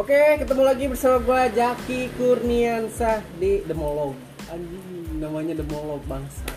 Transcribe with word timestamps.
Oke, 0.00 0.16
ketemu 0.16 0.64
lagi 0.64 0.88
bersama 0.88 1.20
gua 1.20 1.44
Jaki 1.52 2.08
Kurniansah 2.16 3.20
di 3.36 3.60
Demolog. 3.68 4.16
Anjing, 4.48 5.20
namanya 5.20 5.60
Demolog 5.60 6.00
bangsa. 6.08 6.48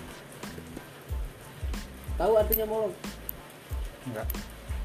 Tahu 2.15 2.39
artinya 2.39 2.63
molog? 2.63 2.95
Enggak. 4.07 4.31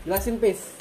Jelasin 0.03 0.43
pis. 0.43 0.75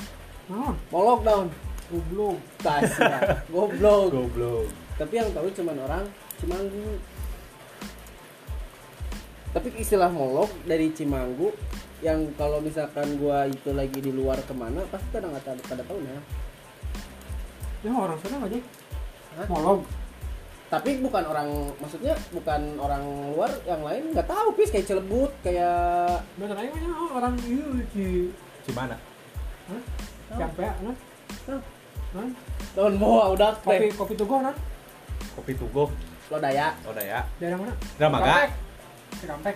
Nah, 0.50 0.74
Molog 0.90 1.22
daun. 1.22 1.54
goblok. 1.94 2.42
Tasya. 2.66 3.46
Goblok. 3.54 4.10
Goblok. 4.10 4.66
Tapi 4.98 5.14
yang 5.14 5.30
tahu 5.38 5.46
cuma 5.54 5.78
orang 5.78 6.10
Cimanggu. 6.42 6.98
Tapi 9.54 9.70
istilah 9.78 10.10
molog 10.10 10.50
dari 10.66 10.90
Cimanggu 10.98 11.54
yang 12.02 12.26
kalau 12.42 12.58
misalkan 12.58 13.22
gua 13.22 13.46
itu 13.46 13.70
lagi 13.70 14.02
di 14.02 14.10
luar 14.10 14.42
ke 14.42 14.58
mana 14.58 14.82
pasti 14.90 15.14
kadang 15.14 15.30
nggak 15.30 15.46
tahu 15.46 15.62
pada 15.70 15.86
tahu 15.86 16.02
ya. 16.02 16.47
Ya 17.86 17.92
orang 17.94 18.18
sana 18.22 18.38
aja. 18.46 18.60
Hah? 19.38 19.48
Molog. 19.50 19.82
tapi 20.68 21.00
bukan 21.00 21.24
orang 21.24 21.48
maksudnya 21.80 22.12
bukan 22.36 22.76
orang 22.76 23.00
luar 23.32 23.48
yang 23.64 23.80
lain 23.88 24.12
nggak 24.12 24.28
tahu 24.28 24.52
pis 24.52 24.68
kayak 24.68 24.84
celebut 24.84 25.32
kayak 25.40 26.20
Bener 26.36 26.60
aja 26.60 26.68
banyak 26.76 26.92
orang 27.16 27.34
itu 27.40 27.64
di 27.96 28.08
Gimana? 28.68 29.00
Hah? 29.72 29.82
Sampai 30.28 30.68
nah. 30.68 30.96
Hah? 31.48 31.60
Hah? 32.20 32.28
daun 32.76 33.00
boa 33.00 33.32
udah 33.32 33.56
Kopi 33.64 33.96
kopi 33.96 34.14
tugu 34.20 34.44
nah. 34.44 34.52
Kopi 35.40 35.54
Tugo. 35.56 35.88
lo 36.28 36.38
daya 36.42 36.76
Oh, 36.84 36.92
dah 36.92 37.06
ya. 37.06 37.24
Daerah 37.40 37.58
mana? 37.62 37.74
Dramaga. 37.96 38.52
Cikampek. 39.24 39.56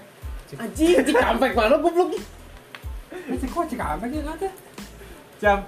anjing 0.55 1.03
cikampek 1.03 1.51
mana 1.57 1.75
goblok 1.75 2.15
Ini 3.11 3.35
sih 3.35 3.49
kok 3.51 3.65
Cikampek 3.67 4.09
ya 4.15 4.21
kan 4.23 4.35
teh? 4.39 4.53
Jam. 5.43 5.59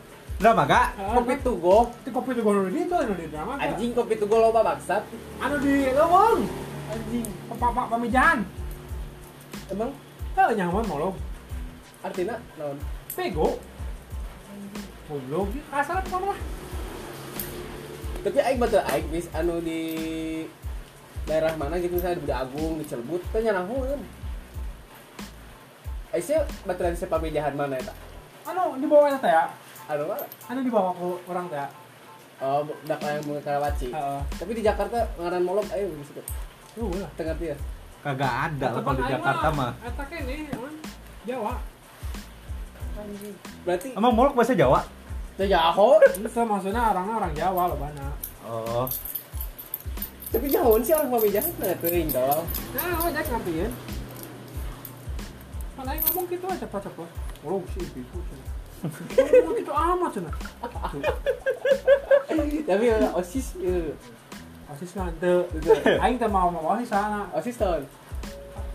Dramaga. 0.44 0.92
kopi 1.16 1.40
tugo 1.40 1.88
Itu 2.04 2.10
kopi 2.12 2.36
tugu 2.36 2.50
anu 2.52 2.68
di 2.68 2.84
itu 2.84 2.92
anu 2.92 3.16
di 3.16 3.32
drama. 3.32 3.56
anjing 3.56 3.96
kopi 3.96 4.20
tugo 4.20 4.44
loba 4.44 4.60
bangsat 4.60 5.08
Anu 5.40 5.56
di 5.64 5.88
lewong. 5.96 6.44
anjing 6.92 7.26
Pak 7.48 7.72
pak 7.72 7.88
pamijahan. 7.88 8.40
emang 9.72 9.90
Heh 10.36 10.52
nyaman 10.52 10.84
molog. 10.84 11.16
artinya 12.04 12.36
naon 12.60 12.76
Pego. 13.16 13.56
Goblok. 15.08 15.48
Kasar 15.72 16.04
apa 16.04 16.18
mah? 16.20 16.40
tapi 18.24 18.40
aing 18.40 18.56
betul 18.56 18.80
aing 18.88 19.08
bis 19.12 19.28
anu 19.36 19.60
di 19.60 19.80
daerah 21.28 21.52
mana 21.60 21.76
gitu 21.76 22.00
misalnya 22.00 22.20
di 22.20 22.24
Buda 22.24 22.36
Agung 22.48 22.80
di 22.80 22.88
Celebut 22.88 23.20
teh 23.36 23.44
nyanahueun 23.44 24.00
Aing 26.16 26.24
sih 26.24 26.40
betul 26.64 26.96
di 26.96 27.04
pamijahan 27.04 27.52
mana 27.52 27.76
eta 27.76 27.92
Anu 28.48 28.80
di 28.80 28.88
bawah 28.88 29.20
teh 29.20 29.28
ya. 29.28 29.52
Anu 29.86 30.04
mana 30.06 30.26
Anu 30.48 30.60
di 30.62 30.72
bawah 30.72 30.94
ku 30.94 31.20
orang 31.26 31.46
teh. 31.48 31.58
ya. 31.58 31.68
oh 32.40 32.60
dak 32.84 33.00
yang 33.00 33.24
bunga 33.24 33.42
Karawaci 33.42 33.88
Heeh. 33.90 34.20
tapi 34.36 34.52
di 34.52 34.62
Jakarta 34.62 34.98
ngaran 35.16 35.44
molog 35.44 35.68
ayo 35.72 35.88
gitu 35.94 36.22
Tuh 36.74 36.90
lah. 36.96 37.10
tengah 37.14 37.36
dia 37.38 37.56
Kagak 38.00 38.34
ada 38.52 38.68
lah 38.70 38.82
kalau 38.84 39.00
di 39.00 39.06
Jakarta 39.08 39.48
mah. 39.50 39.72
Eta 39.80 40.04
kene, 40.04 40.36
emang 40.52 40.76
Jawa. 41.24 41.56
berarti 43.64 43.88
Emang 43.96 44.12
molok 44.12 44.34
bahasa 44.36 44.52
Jawa? 44.54 44.84
itu 45.34 45.44
Jaho 45.48 45.98
Itu 46.04 46.42
maksudnya 46.44 46.92
orangnya 46.92 47.16
orang 47.18 47.34
Jawa 47.34 47.62
loh 47.72 47.78
banyak. 47.80 48.14
Oh. 48.44 48.86
tapi 50.30 50.50
jauh 50.50 50.82
sih 50.82 50.92
orang 50.92 51.10
mau 51.10 51.22
jahat 51.24 51.54
nggak 51.56 51.78
teuing 51.80 52.10
dong 52.10 52.44
Nah, 52.74 52.98
lo 52.98 53.08
jak 53.08 53.24
ngertiin. 53.24 53.72
Kan 55.74 55.86
aing 55.88 56.04
ngomong 56.04 56.26
gitu 56.28 56.44
aja 56.44 56.58
cepet-cepet. 56.60 57.10
Oh, 57.42 57.62
si 57.70 57.80
itu. 57.86 58.20
Gitu 58.84 59.72
amat 59.72 60.12
tapi 62.68 62.84
ya, 62.92 62.98
osis 63.16 63.56
Asis 64.74 64.92
ngante. 64.98 65.46
Aing 66.02 66.18
mau 66.28 66.50
mau 66.50 66.76
di 66.76 66.88
sana. 66.88 67.30
osis 67.38 67.56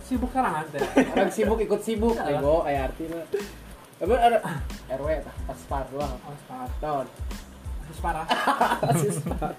Sibuk 0.08 0.32
teh. 0.32 0.80
orang 1.12 1.28
sibuk 1.28 1.60
ikut 1.60 1.80
sibuk 1.84 2.16
ego 2.16 2.64
kayak 2.64 2.88
artinya 2.88 3.20
tapi 3.98 4.14
ada 4.14 4.38
RW 4.94 5.08
pas 5.44 5.60
par 5.68 5.84
doang 5.92 6.16
Asis 6.24 6.44
parah. 8.00 8.26
osis 8.94 9.16
par 9.26 9.52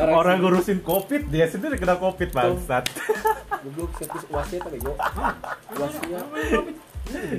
Orang 0.00 0.44
ngurusin 0.44 0.84
Covid, 0.84 1.32
dia 1.32 1.48
sendiri 1.48 1.80
kena 1.80 1.96
Covid 1.96 2.32
bangsat. 2.36 2.84
goblok 3.60 3.92
siapa 3.96 4.16
uasnya 4.32 4.58
tapi 4.64 4.76
ego 4.80 4.92
uasnya 5.76 6.20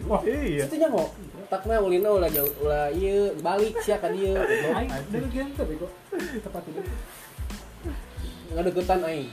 Wah, 0.07 0.21
Iya. 0.23 0.63
itu 0.67 0.75
nyaho 0.77 1.03
takna 1.51 1.83
ulina 1.83 2.09
ulah 2.11 2.31
jauh 2.31 2.51
ulah 2.63 2.87
iya 2.95 3.31
balik 3.43 3.75
sia 3.83 3.99
ka 3.99 4.07
dieu 4.11 4.35
aing 4.75 4.91
dari 5.11 5.27
gente 5.31 5.61
bego. 5.63 5.87
Tepat 6.15 6.63
itu. 6.67 6.81
aing 8.87 9.27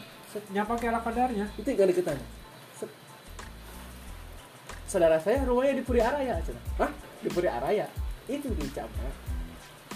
Nyapa 0.52 0.76
ke 0.76 0.86
ala 0.86 1.00
kadarnya. 1.00 1.46
itu 1.56 1.68
nggak 1.68 1.88
deketan 1.94 2.18
saudara 4.88 5.20
saya 5.20 5.44
rumahnya 5.44 5.76
di 5.76 5.84
Puri 5.84 6.00
Araya 6.00 6.40
cenah 6.40 6.64
hah 6.80 6.88
di 7.20 7.28
Puri 7.28 7.44
Araya 7.44 7.84
itu 8.24 8.48
di 8.56 8.64
Campa 8.72 9.04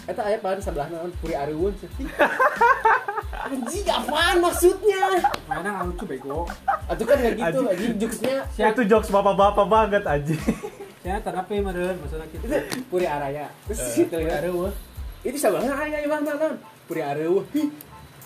Eta 0.04 0.20
aya 0.28 0.36
pan 0.36 0.60
sebelah 0.60 0.91
naon 0.92 1.09
Puri 1.16 1.32
Ariwun 1.32 1.72
cenah. 1.80 1.97
Anjing 3.33 3.87
apaan 3.88 4.37
maksudnya? 4.43 5.03
Mainnya 5.49 5.71
nggak 5.72 5.87
lucu 5.88 6.05
bego. 6.05 6.41
Atuh 6.91 7.05
kan 7.06 7.16
nggak 7.16 7.34
gitu, 7.38 7.59
Anjing. 7.62 7.72
anjing 7.72 7.93
jokesnya 8.00 8.37
Itu 8.75 8.83
jokes 8.84 9.09
bapak-bapak 9.09 9.66
banget 9.71 10.03
anjing. 10.05 10.43
Saya 11.03 11.19
terapi 11.19 11.59
meren 11.59 11.99
maksudnya 11.99 12.27
gitu. 12.31 12.44
itu 12.47 12.59
Puri 12.87 13.06
Araya. 13.10 13.50
Terus 13.66 13.81
gitu 13.99 14.16
ya. 14.22 14.38
Itu 15.22 15.37
sebelah 15.38 15.75
aya 15.75 15.99
imah 16.06 16.21
naon? 16.22 16.55
Puri. 16.87 17.03
Hi. 17.03 17.65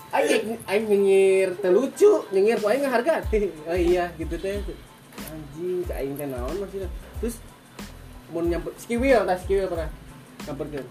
Aing 0.07 0.55
aing 0.63 0.85
nyengir 0.87 1.49
teu 1.59 1.71
lucu, 1.75 2.23
nyengir 2.31 2.63
ku 2.63 2.71
aing 2.71 2.87
harga. 2.87 3.19
Oh 3.69 3.75
iya 3.75 4.07
gitu 4.15 4.39
teh. 4.39 4.61
Anjing, 5.17 5.83
ka 5.83 5.93
aing 5.99 6.15
teh 6.15 6.27
naon 6.29 6.55
maksudnya. 6.61 6.87
Terus 7.19 7.41
mun 8.31 8.47
nyamper 8.51 8.71
skiwil 8.77 9.23
tah 9.23 9.37
skiwil 9.39 9.67
pernah 9.67 9.89
nyamperkeun. 10.47 10.87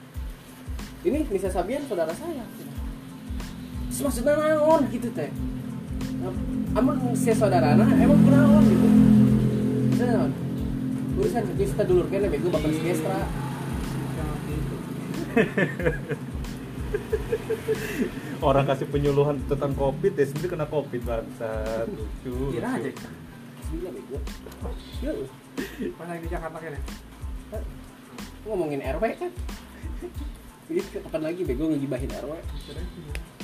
Ini 1.07 1.19
Nisa 1.31 1.49
Sabian 1.49 1.87
saudara 1.87 2.11
saya. 2.13 2.45
Terus 3.97 4.13
maksudnya 4.13 4.37
naon 4.37 4.93
gitu 4.93 5.09
teh. 5.17 5.33
Amun 6.77 7.17
si 7.17 7.33
saudarana 7.33 7.81
emang 7.97 8.21
kunaon 8.29 8.65
gitu. 8.69 8.89
Naon? 10.05 10.31
Urusan 11.17 11.49
kita 11.57 11.81
dulur 11.89 12.05
kene 12.13 12.29
bego 12.29 12.53
bakal 12.53 12.77
segestra. 12.77 13.25
Orang 18.45 18.69
kasih 18.69 18.85
penyuluhan 18.93 19.41
tentang 19.49 19.73
Covid, 19.73 20.13
dia 20.13 20.29
sendiri 20.29 20.53
kena 20.53 20.69
Covid 20.69 21.01
bangsat. 21.01 21.89
Lucu. 21.89 22.53
Kira 22.53 22.77
aja. 22.77 22.93
Gila 23.73 23.91
bego. 23.97 24.21
Yuk, 25.09 25.25
Pas 25.97 26.05
lagi 26.05 26.21
di 26.21 26.29
Jakarta 26.29 26.61
kene. 26.61 26.77
ngomongin 28.45 28.85
RW 28.85 29.05
kan. 29.17 29.33
Jadi 30.69 30.81
kapan 31.01 31.23
lagi 31.33 31.49
bego 31.49 31.65
ngegibahin 31.73 32.13
RW? 32.13 32.33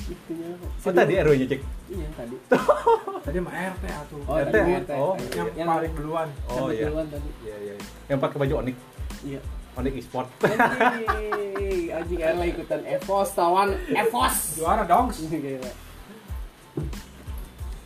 Itu 0.03 0.31
ya. 0.35 0.51
Oh 0.59 0.91
tadi 0.91 1.13
RW-nya 1.15 1.47
cek. 1.47 1.61
Iya 1.89 2.07
tadi. 2.17 2.35
Tadi 3.23 3.39
mah 3.39 3.55
RT 3.55 3.83
atuh. 3.87 4.19
Oh, 4.27 4.35
RT, 4.35 4.55
oh. 4.59 4.67
RT. 4.83 4.91
Oh. 4.99 5.15
yang, 5.31 5.47
yang 5.55 5.67
paling 5.71 5.93
duluan. 5.95 6.27
Oh 6.51 6.67
iya. 6.67 6.91
duluan 6.91 7.07
tadi. 7.07 7.29
Iya 7.47 7.55
iya. 7.63 7.73
Yang 8.11 8.19
pakai 8.19 8.37
baju 8.43 8.53
Onyx, 8.59 8.75
Iya. 9.23 9.39
Onyx 9.79 9.93
e-sport. 10.03 10.27
Anjing, 10.43 11.87
anjing 11.95 12.19
RW 12.19 12.41
ikutan 12.51 12.81
Evos 12.83 13.29
tawan 13.31 13.69
Evos. 13.87 14.35
Juara 14.59 14.83
dong. 14.83 15.07
Gila. 15.09 15.71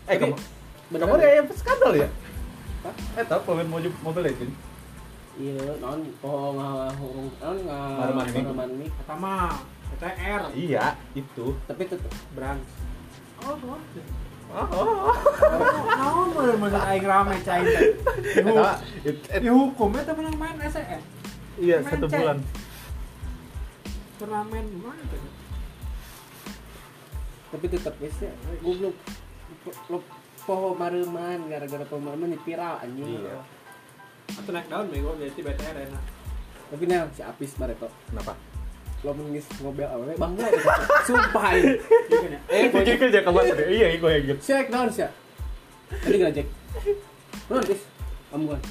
Eh 0.07 0.15
Tapi, 0.15 0.31
kamu 0.31 1.03
kamu 1.03 1.13
ya? 1.13 1.19
ada 1.19 1.27
yang 1.35 1.47
skandal 1.51 1.91
ya? 1.91 2.07
Hah? 2.87 2.95
Eh 3.19 3.25
tahu 3.27 3.39
pemain 3.43 3.67
mobil 3.67 3.91
mobil 3.99 4.23
Legend? 4.23 4.53
Iya, 5.35 5.75
non 5.83 5.99
oh 6.23 6.55
ngahurung 6.55 7.27
non 7.43 7.57
Mareman 7.67 8.25
mik. 8.31 8.41
ngareman 8.47 8.71
mik. 8.79 8.91
Pertama, 9.03 9.31
PTR, 9.95 10.41
Iya, 10.53 10.85
itu. 11.13 11.55
Tapi 11.65 11.81
tetep 11.87 12.11
brand. 12.33 12.61
Oh, 13.41 13.55
oh. 13.55 13.79
Oh, 14.47 14.63
oh, 14.63 14.87
oh. 15.11 16.23
Bener 16.31 16.55
bener 16.55 16.81
aing 16.87 17.03
rame 17.03 17.35
cai 17.43 17.63
teh. 17.67 17.99
Eta, 18.39 18.79
it- 19.03 19.27
it- 19.27 19.43
Dihukum 19.43 19.91
eta 19.91 20.15
menang 20.15 20.39
main 20.39 20.55
SEN. 20.63 21.03
Iya, 21.59 21.83
Main 21.83 21.91
satu 21.99 22.07
bulan. 22.07 22.37
Turnamen 24.17 24.65
tuh? 25.11 25.25
tapi 27.47 27.65
tetep 27.71 27.95
geus 28.03 28.17
ya 28.19 28.31
goblok. 28.59 28.95
Lo 29.87 30.03
poho 30.43 30.75
mareman 30.75 31.47
gara-gara 31.47 31.83
pemain 31.87 32.27
di 32.27 32.39
viral 32.43 32.75
anjing. 32.83 33.23
Iya. 33.23 33.39
Atau 34.35 34.51
naik 34.51 34.67
daun 34.67 34.91
bego 34.91 35.15
jadi 35.15 35.31
BTR 35.31 35.77
enak. 35.87 36.03
Tapi 36.67 36.83
nah 36.87 37.07
si 37.15 37.23
Apis 37.23 37.55
bareto. 37.55 37.87
Kenapa? 38.11 38.35
Lo 39.05 39.11
mengis 39.13 39.45
mobil 39.61 39.85
awewe 39.85 40.13
bangga 40.17 40.45
gitu. 40.49 40.69
Sumpah. 41.05 41.53
ini. 41.53 41.77
Gitu 42.09 42.25
ya. 42.27 42.39
Eh, 42.49 42.61
Gue 42.69 42.81
gojek. 42.81 42.95
kerja 42.97 43.19
kamu 43.21 43.37
tadi. 43.45 43.63
Iya, 43.69 43.87
gue 43.97 44.09
yang 44.09 44.25
gitu. 44.25 44.39
Cek 44.41 44.65
naon 44.73 44.89
sia? 44.89 45.09
Tadi 45.89 46.17
ngajek. 46.17 46.47
Naon 47.49 47.63
Pis? 47.63 47.81
Kamu 48.33 48.45
kan. 48.51 48.61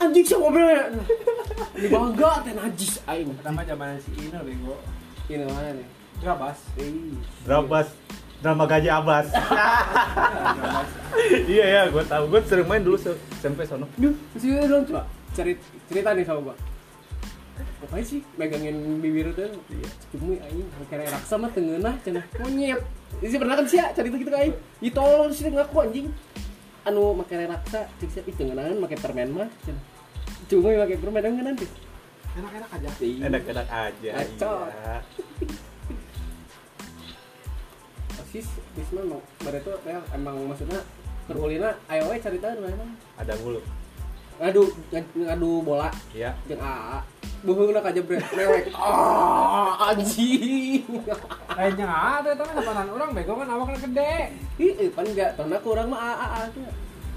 Anjing 0.00 0.24
sih 0.26 0.36
mobilnya. 0.36 0.90
Ini 1.78 1.86
bangga 1.88 2.32
teh 2.42 2.52
najis 2.56 2.92
aing. 3.06 3.30
Pertama 3.38 3.62
zaman 3.62 4.00
si 4.02 4.10
Ino 4.18 4.40
bego. 4.42 4.74
Ini 5.30 5.46
mana 5.46 5.70
nih? 5.78 5.86
Grabas. 6.20 6.58
Eh, 6.76 6.90
Drabas 7.46 7.88
drama 8.40 8.64
gaji 8.64 8.88
abas 8.98 9.28
iya 11.44 11.64
ya 11.68 11.82
gue 11.92 12.04
tahu 12.08 12.24
gue 12.32 12.40
sering 12.48 12.64
main 12.64 12.80
dulu 12.80 12.96
SMP 13.36 13.68
sono 13.68 13.84
ada 13.84 14.64
dong 14.64 14.84
coba 14.88 15.04
cerita, 15.36 15.60
cerita 15.92 16.16
nih 16.16 16.24
sama 16.24 16.40
gua 16.48 16.56
Ngapain 17.90 18.06
sih 18.06 18.22
megangin 18.38 19.02
bibir 19.02 19.34
tuh? 19.34 19.50
Iya, 19.66 19.88
cumi 20.14 20.38
aing 20.38 20.62
kira 20.86 21.10
raksa 21.10 21.34
mah 21.34 21.50
tengenah 21.50 21.98
cenah 22.06 22.22
monyet. 22.38 22.78
Isi 23.18 23.34
pernah 23.34 23.58
kan 23.58 23.66
sih 23.66 23.82
cerita 23.82 24.14
gitu 24.14 24.30
kan 24.30 24.46
aing. 24.46 24.54
Ih 24.78 24.94
tolong 24.94 25.34
sih 25.34 25.50
ngaku 25.50 25.74
anjing. 25.82 26.06
Anu 26.86 27.18
make 27.18 27.34
raksa 27.34 27.90
cek 27.98 28.10
sih 28.14 28.22
ih 28.30 28.34
tengenahan 28.38 28.78
make 28.78 28.94
permen 28.94 29.34
mah 29.34 29.50
cenah. 29.66 29.82
Cumi 30.46 30.78
make 30.78 31.02
permen 31.02 31.18
tengenan 31.18 31.58
teh. 31.58 31.66
Enak-enak 32.38 32.70
aja. 32.78 32.88
Enak-enak 33.26 33.66
aja 33.66 34.10
Bacot. 34.14 34.70
iya. 34.70 34.94
Sis, 38.30 38.46
sis 38.46 38.88
mah 38.94 39.02
kayak 39.42 40.06
emang 40.14 40.38
maksudnya 40.46 40.78
terulina 41.26 41.74
ayo 41.90 42.06
we 42.06 42.22
cerita 42.22 42.54
nu 42.54 42.70
emang. 42.70 42.94
ada 43.18 43.34
mulu 43.42 43.58
Ngadu 44.40 44.72
ngadu- 45.12 45.60
bola 45.60 45.92
ya 46.16 46.32
jeung 46.48 46.56
AA. 46.56 47.04
Buheungna 47.44 47.84
ka 47.84 47.92
jebret 47.92 48.24
mewek. 48.32 48.72
Ah, 48.76 49.92
anjing. 49.92 50.84
Kayaknya 51.48 51.88
ada 51.88 52.30
tapi 52.36 52.52
nampanan 52.56 52.88
orang 52.88 53.12
bego 53.12 53.36
kan 53.36 53.48
awaknya 53.48 53.78
gede. 53.84 54.16
Ih, 54.60 54.72
eh, 54.76 54.88
pan 54.92 55.04
enggak, 55.04 55.36
karena 55.36 55.56
kurang 55.60 55.88
mah 55.92 56.00
AA 56.00 56.28
aja. 56.48 56.68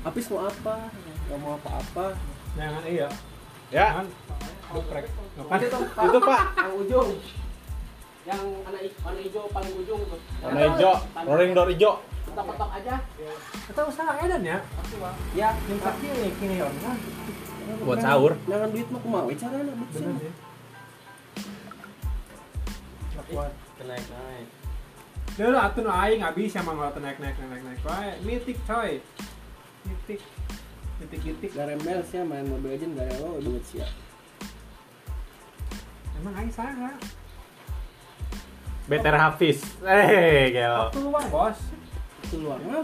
Apis 0.03 0.27
mau 0.31 0.47
apa? 0.47 0.91
Gak 1.31 1.39
mau 1.39 1.55
apa-apa. 1.59 2.15
Jangan 2.59 2.83
iya. 2.87 3.07
ya 3.71 3.87
Jangan 3.99 4.05
Itu? 5.59 5.79
Pak. 5.79 6.03
itu 6.07 6.19
pak 6.19 6.41
Yang 6.59 6.73
ujung. 6.83 7.09
Yang 8.23 8.41
anak 8.63 8.81
i- 8.81 8.95
warna 8.99 9.19
hijau 9.19 9.43
paling 9.51 9.73
ujung 9.75 10.01
tuh. 10.07 10.19
warna 10.39 10.59
hijau 10.69 10.93
rolling 11.23 11.51
door 11.51 11.67
hijau 11.67 11.93
Petok-petok 12.23 12.69
aja. 12.73 12.95
Kita 13.69 13.81
usaha 13.85 14.11
edan 14.17 14.41
ya. 14.41 14.57
Ya, 15.37 15.49
Yang 15.69 15.79
kaki 15.79 16.07
ini 16.09 16.29
kini 16.33 16.55
ya. 16.57 16.65
Nah, 16.65 16.97
buat 17.83 17.99
sahur 17.99 18.33
Jangan 18.43 18.73
duit 18.73 18.87
mah 18.89 18.99
kumaha 18.99 19.23
we 19.23 19.35
carana 19.35 19.69
bener 19.69 19.87
bener. 19.93 20.15
sih. 20.17 20.33
Naik 23.83 24.05
naik 24.07 24.47
Dia 25.33 25.45
lu 25.45 25.57
atuh 25.57 25.81
nu 25.81 25.89
aing 25.89 26.21
nggak 26.21 26.35
bisa 26.35 26.61
mah 26.61 26.73
ngeliat 26.73 26.95
naik 26.95 27.17
naik 27.17 27.35
naik 27.35 27.49
naik 27.51 27.63
naik. 27.65 27.79
Wae 27.83 28.09
mitik 28.21 28.57
coy. 28.63 28.91
Mitik. 29.83 30.21
Mitik 30.97 31.19
mitik. 31.23 31.51
Garembel 31.51 31.99
sih 32.03 32.21
main 32.21 32.45
Mobile 32.45 32.73
Legends 32.73 32.95
gak 32.95 33.07
rela 33.09 33.29
duit 33.41 33.63
sih. 33.63 33.81
Emang 36.15 36.33
aing 36.33 36.49
salah. 36.49 36.95
Better 38.83 39.15
Hafiz 39.15 39.63
eh 39.81 40.51
gelo 40.51 40.91
Waktu 40.91 40.99
luang 41.01 41.27
bos. 41.29 41.57
Itu 42.23 42.35
luar 42.39 42.59
mah. 42.61 42.83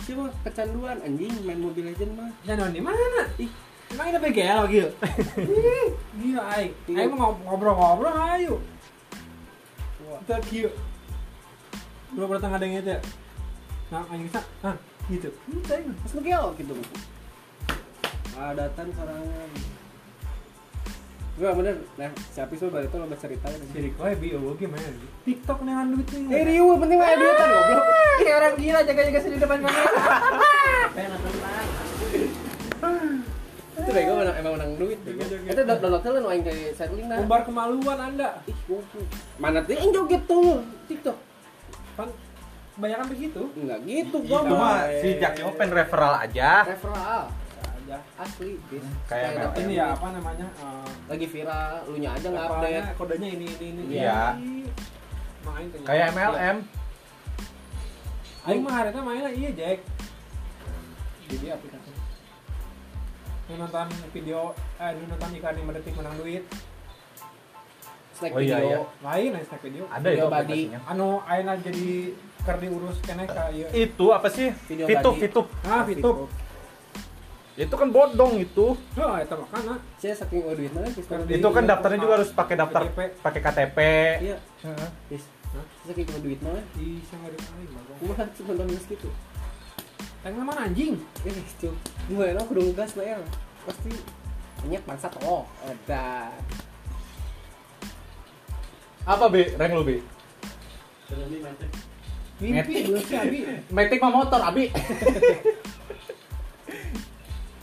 Siapa 0.00 0.24
kecanduan 0.40 0.96
anjing 1.00 1.32
main 1.44 1.60
Mobile 1.60 1.92
Legends 1.92 2.14
mah. 2.16 2.30
Jangan 2.42 2.72
di 2.72 2.80
mana? 2.80 3.28
Ih, 3.36 3.50
emang 3.92 4.06
ini 4.08 4.18
BGL. 4.18 4.62
Ih, 4.72 4.88
Gila 6.16 6.42
aing. 6.54 6.72
Aing 6.88 7.10
mau 7.12 7.32
ngob- 7.32 7.44
ngobrol-ngobrol 7.44 8.14
ayo. 8.32 8.56
Kita 10.24 10.40
kieu. 10.48 10.70
Dua 12.08 12.24
bertengah 12.24 12.56
dengan 12.56 12.80
itu. 12.80 12.96
Nah, 13.88 14.04
aing 14.08 14.24
bisa. 14.24 14.40
Nah, 14.64 14.76
gitu. 15.06 15.28
Gitu 15.28 15.68
aing. 15.68 15.92
Pas 15.92 16.12
ngegel 16.14 16.44
gitu. 16.56 16.72
Adatan 18.32 18.86
sorangan. 18.94 19.50
Gak 21.38 21.54
bener, 21.54 21.78
nah 21.94 22.10
si 22.34 22.38
Apis 22.42 22.58
mah 22.66 22.82
balik 22.82 22.90
tuh 22.90 22.98
lo 22.98 23.06
bercerita 23.06 23.46
kan 23.46 23.62
Jadi 23.70 23.94
kowe 23.94 24.10
bi 24.10 24.34
eueuh 24.34 24.58
ge 24.58 24.66
mana? 24.66 24.90
TikTok 25.22 25.62
nehan 25.62 25.94
duit 25.94 26.10
nih. 26.10 26.34
Eh 26.34 26.42
Rio, 26.50 26.74
penting 26.74 26.98
mah 26.98 27.14
duitan 27.14 27.46
goblok. 27.46 27.84
Ini 28.18 28.30
orang 28.34 28.54
gila 28.58 28.80
jaga-jaga 28.82 29.18
sendiri 29.22 29.42
depan 29.46 29.58
kamera. 29.62 29.92
Itu 33.78 33.90
bego 33.94 34.12
menang, 34.18 34.36
emang 34.42 34.52
menang 34.58 34.72
duit 34.74 34.98
Itu 35.46 35.60
udah 35.62 35.76
download 35.78 36.02
nu 36.18 36.28
aing 36.34 36.42
kayak 36.42 36.74
settling 36.74 37.06
nah 37.06 37.22
Umbar 37.22 37.46
kemaluan 37.46 37.98
Anda. 38.02 38.42
Ih, 38.50 38.58
Mana 39.38 39.62
tuh 39.62 39.78
yang 39.78 39.94
joget 39.94 40.22
tuh? 40.26 40.66
TikTok. 40.90 41.16
Kan 41.94 42.10
bayaran 42.82 43.06
begitu. 43.06 43.46
Enggak 43.54 43.78
gitu, 43.86 44.18
itu 44.18 44.26
gua 44.26 44.42
mah 44.42 44.58
mah 44.58 44.78
si 44.98 45.22
Jack 45.22 45.38
Yo 45.38 45.54
pen 45.54 45.70
referral 45.70 46.18
aja. 46.18 46.66
Referral 46.66 47.30
Aja. 47.88 47.98
Asli, 48.18 48.60
bis 48.68 48.84
Kayak 49.08 49.32
Supaya 49.32 49.40
dapet 49.42 49.58
Ini 49.58 49.74
ya 49.74 49.86
apa 49.90 50.06
namanya? 50.12 50.46
eh, 50.52 50.88
Lagi 51.08 51.26
viral, 51.26 51.72
lu 51.86 51.96
nya 51.96 52.10
aja 52.12 52.26
nggak 52.26 52.46
update 52.46 52.88
kodenya 52.94 53.28
ini 53.30 53.46
ini 53.48 53.66
ini. 53.66 53.82
Iya. 53.96 54.20
Main 55.40 55.66
tuh. 55.68 55.80
kayak 55.82 56.06
MLM 56.12 56.56
Aing 58.44 58.60
mah 58.60 58.74
harita 58.74 59.00
mainnya 59.00 59.30
iya 59.30 59.50
Jack. 59.50 59.78
Jadi 61.26 61.46
aplikasi 61.48 61.90
Lu 63.46 63.54
nonton 63.56 63.86
video 64.10 64.40
eh 64.76 64.90
lu 64.92 65.04
nonton 65.06 65.28
iklan 65.32 65.54
yang 65.54 65.66
mendetik 65.66 65.94
menang 65.94 66.16
duit. 66.16 66.44
Snack 68.12 68.32
Oh, 68.32 68.40
iya, 68.42 68.56
video 68.58 68.68
iya. 68.68 68.78
Lain 69.00 69.30
aja 69.32 69.44
snack 69.46 69.62
video. 69.62 69.84
ada 69.86 70.00
Video 70.02 70.12
itu 70.18 70.28
body. 70.28 70.36
aplikasinya 70.36 70.80
Anu 70.86 71.08
ayeuna 71.22 71.54
jadi 71.56 71.86
keur 72.38 72.56
diurus 72.58 72.96
keneh 73.00 73.26
ka 73.26 73.48
ieu. 73.48 73.68
itu 73.70 74.06
apa 74.10 74.28
sih 74.28 74.48
Video 74.66 74.84
Fitup. 74.86 75.14
Fitup 75.16 75.46
Ah, 75.62 75.84
Fitup. 75.84 76.16
Itu 77.58 77.74
kan 77.74 77.90
bodong 77.90 78.38
itu 78.38 78.66
Oh, 78.94 79.14
eta 79.18 79.34
mah 79.34 79.50
kana. 79.50 79.74
Saya 79.98 80.14
saking 80.14 80.46
oh 80.46 80.54
duitnya 80.54 80.78
kan 80.78 80.92
bis 80.94 81.06
Di- 81.26 81.42
itu 81.42 81.48
kan 81.50 81.64
daftarnya 81.66 81.98
juga 81.98 82.14
harus 82.22 82.30
pakai 82.30 82.54
daftar 82.54 82.82
KTP. 82.86 82.98
pakai 83.18 83.40
KTP 83.42 83.78
Iya, 84.22 84.36
Heeh. 84.62 84.88
bis 85.10 85.24
Hah? 85.50 85.64
Saking 85.90 86.06
oh 86.06 86.20
duitnya 86.22 86.54
Di 86.78 87.02
sangar 87.10 87.34
aing 87.34 87.70
mah. 87.74 87.82
Gua 87.98 88.14
cuma 88.30 88.50
nonton 88.54 88.78
gitu 88.78 89.10
Teng 90.22 90.34
mana 90.38 90.70
anjing? 90.70 90.94
Eh, 91.26 91.34
cuk. 91.58 91.74
Gue 92.10 92.30
lah 92.34 92.42
kudu 92.46 92.62
ngegas 92.70 92.94
lah 92.98 93.06
ya. 93.06 93.18
Pasti 93.66 93.90
banyak 94.62 94.82
bangsat 94.86 95.12
oh. 95.26 95.42
Ada. 95.66 96.30
apa 99.08 99.24
bi 99.32 99.40
rank 99.56 99.72
lu 99.72 99.82
bi 99.88 99.96
Berani 101.08 101.36
mantep 101.40 101.70
Mimpi 102.38 102.74
Abi. 103.16 103.38
Matic 103.72 103.98
mah 103.98 104.12
motor 104.14 104.38
abi 104.44 104.68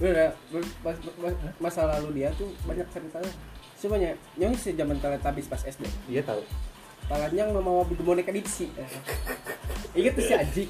Ber- 0.06 0.74
mas- 0.86 1.02
mas- 1.18 1.40
masa 1.58 1.82
lalu 1.98 2.22
dia 2.22 2.30
tuh 2.38 2.52
banyak 2.70 2.86
ceritanya. 2.94 3.32
Semuanya, 3.76 4.12
yang 4.40 4.54
si 4.56 4.72
zaman 4.78 5.02
Teletubbies 5.02 5.50
pas 5.52 5.62
SD. 5.66 5.84
iya 6.08 6.24
tahu 6.24 6.40
Palanya 7.06 7.50
mau 7.54 7.86
boneka 7.86 8.34
dipsi. 8.34 8.70
Ingat 9.98 10.14
tuh 10.18 10.24
si 10.26 10.34
Aji. 10.34 10.64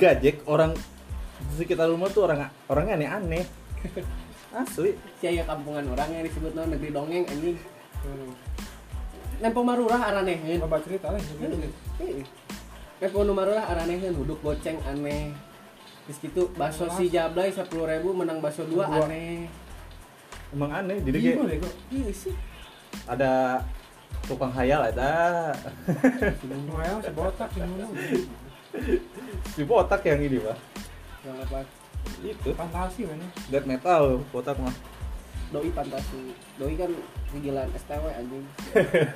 gajek 0.00 0.48
orang 0.48 0.72
di 1.36 1.54
sekitar 1.60 1.92
rumah 1.92 2.08
tuh 2.08 2.24
orang 2.24 2.48
orangnya 2.72 2.96
aneh-aneh 2.96 3.44
asli 4.64 4.96
Si 5.20 5.28
aya 5.28 5.44
kampungan 5.44 5.84
orang 5.92 6.08
yang 6.08 6.24
disebut 6.24 6.56
nama 6.56 6.72
negeri 6.72 6.90
dongeng 6.94 7.24
anjing. 7.28 7.58
Nempo 9.42 9.60
marurah 9.60 10.08
araneheun. 10.08 10.62
Coba 10.64 10.80
cerita 10.80 11.12
lah. 11.12 11.20
Heeh. 11.20 12.24
Nempo 13.02 13.18
nu 13.26 13.36
marurah 13.36 13.68
araneheun 13.68 14.14
duduk 14.16 14.40
goceng 14.40 14.80
aneh. 14.88 15.34
Terus 16.04 16.18
gitu 16.20 16.42
bakso 16.52 16.84
si 16.92 17.08
Jablay 17.08 17.48
10.000 17.48 17.70
menang 18.12 18.38
bakso 18.38 18.62
2 18.62 18.70
Dua. 18.70 18.84
aneh. 19.02 19.48
emang 20.50 20.70
aneh 20.70 21.00
jadi 21.00 21.16
Iya 21.18 21.32
kayak. 21.34 21.74
Iya 21.88 22.10
sih. 22.12 22.34
ada 23.04 23.58
tukang 24.22 24.48
hayal 24.50 24.80
ada 24.80 25.50
Noel 26.62 26.96
si 27.02 27.10
botak 27.10 27.50
yang 27.52 27.70
ngomong. 27.70 27.96
si 29.50 29.62
botak 29.62 30.00
yang 30.02 30.20
ini 30.20 30.38
pak 30.38 30.56
Yang 31.20 31.36
apa? 31.42 31.58
itu 32.20 32.50
Fantasi 32.52 33.00
mana? 33.04 33.26
death 33.48 33.64
metal 33.64 34.20
botak 34.28 34.56
mah 34.56 34.76
Doi 35.50 35.70
fantasi. 35.70 36.34
Doi 36.54 36.74
kan 36.74 36.90
kegilaan 37.30 37.70
STW 37.72 38.04
anjing. 38.08 38.42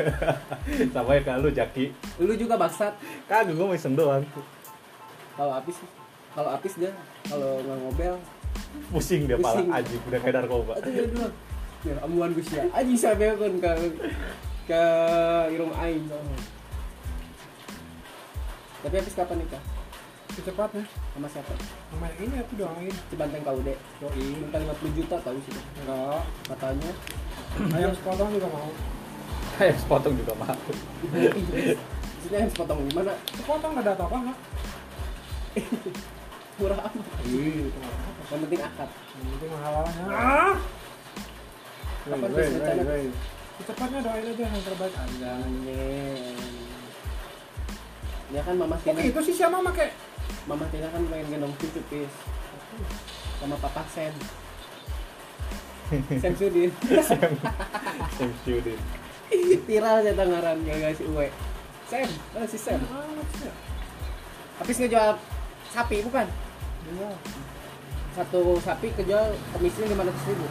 sama 0.94 1.10
ya 1.12 1.22
kalau 1.24 1.50
Jaki 1.50 1.90
Lu 2.16 2.32
juga 2.32 2.54
baksat. 2.54 2.94
kagak 3.26 3.52
gue 3.52 3.62
mau 3.62 3.74
iseng 3.74 3.92
doang 3.92 4.22
Kalau 5.34 5.52
Apis 5.52 5.78
kalau 6.38 6.54
Apis 6.54 6.78
dia 6.78 6.94
kalau 7.26 7.58
nggak 7.66 7.78
ngobel 7.82 8.14
pusing 8.94 9.26
dia 9.26 9.34
pala 9.42 9.58
Pusing. 9.58 9.74
anjing 9.74 10.02
udah 10.06 10.18
kayak 10.22 10.34
narkoba 10.38 10.72
itu 10.78 10.90
dia 10.94 11.06
dulu. 11.10 11.28
Ya 11.86 11.94
amuan 12.02 12.30
Gus 12.34 12.50
ya. 12.50 12.66
Anjing 12.74 12.98
sampai 12.98 13.34
kan 13.38 13.54
ke 13.58 13.72
ke 14.66 14.82
irung 15.54 15.70
aing. 15.78 16.06
Tapi 18.82 18.94
Apis 18.98 19.14
kapan 19.14 19.38
nikah? 19.42 19.62
Secepatnya. 20.34 20.82
Sama 21.14 21.26
siapa? 21.30 21.54
Sama 21.90 22.06
yang 22.10 22.20
ini 22.26 22.36
aku 22.42 22.52
doain. 22.58 22.94
Cibanteng 23.10 23.46
Kaude. 23.46 23.74
Doi. 24.02 24.26
Minta 24.42 24.58
50 24.58 24.98
juta 24.98 25.16
tahu 25.22 25.38
sih. 25.46 25.54
Enggak. 25.54 26.22
Katanya. 26.50 26.90
Ayam 27.78 27.90
sepotong 27.94 28.30
juga 28.34 28.48
mau. 28.50 28.70
kayak 29.58 29.74
sepotong 29.74 30.14
juga 30.14 30.32
mah 30.38 30.54
Maksudnya 30.54 32.38
yang 32.46 32.50
sepotong 32.54 32.78
gimana? 32.90 33.12
Sepotong 33.34 33.70
nggak 33.74 33.86
ada 33.86 33.94
apa-apa? 33.98 34.34
Murah 36.58 36.80
amat. 36.90 37.06
Iya. 37.22 37.70
Yang 38.28 38.40
penting 38.44 38.60
akad. 38.66 38.90
Yang 38.90 39.28
penting 39.38 39.50
halalnya. 39.62 40.04
Ah! 40.10 40.56
Kapan 42.08 42.28
terus 42.34 42.48
rencana? 42.58 42.82
Secepatnya 43.58 43.98
doain 44.02 44.26
aja 44.26 44.42
yang 44.42 44.64
terbaik 44.66 44.94
aja. 44.94 45.14
Jangan. 45.18 45.52
Ya 48.28 48.40
kan 48.44 48.54
Mama 48.60 48.76
Tina, 48.82 48.92
Oke, 48.92 49.08
itu 49.08 49.20
sih 49.24 49.34
siapa 49.40 49.56
make 49.64 49.88
Mama 50.44 50.68
Tina 50.68 50.92
kan 50.92 51.00
pengen 51.08 51.26
gendong 51.32 51.54
cucu 51.56 51.80
pis 51.88 52.12
sama 53.40 53.56
Papa 53.56 53.82
Sen. 53.88 54.12
Sen 56.22 56.34
Sudin. 56.36 56.70
Sam 57.00 58.30
Sudin. 58.44 58.78
Viral 59.64 60.04
saya 60.04 60.14
tangaran 60.16 60.58
ya 60.66 60.76
guys 60.76 61.00
Uwe. 61.06 61.32
Sen, 61.88 62.08
mana 62.36 62.44
si 62.44 62.60
Sen? 62.60 62.80
Habis 64.60 64.76
ngejual 64.76 65.16
sapi 65.72 66.04
bukan? 66.04 66.26
Iya. 66.86 67.10
Satu 68.14 68.40
sapi 68.62 68.94
kejual 68.94 69.34
komisinya 69.54 69.86
lima 69.90 70.04
ratus 70.06 70.24
ribu. 70.30 70.46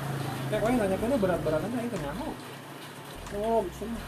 Kayak 0.47 0.59
kau 0.63 0.69
yang 0.71 0.79
nanya 0.79 0.97
kena 0.99 1.15
berat-beratan 1.19 1.71
aing 1.75 1.91
tanya 1.91 2.11
mau. 2.15 2.31
Oh, 3.35 3.61
semua. 3.75 3.99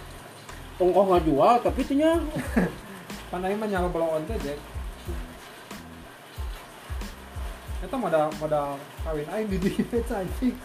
Tongkoh 0.79 1.03
nggak 1.11 1.23
jual 1.27 1.55
tapi 1.59 1.79
itu 1.83 1.93
nya 1.99 2.15
Pandai 3.31 3.51
mah 3.59 3.67
nyala 3.67 3.91
belon 3.91 4.23
teh, 4.25 4.39
Jack. 4.39 4.59
Eta 7.79 7.95
modal 7.95 8.31
modal 8.39 8.79
kawin 9.03 9.27
aing 9.27 9.47
di 9.51 9.57
dieu 9.59 9.99
anjing. 10.19 10.55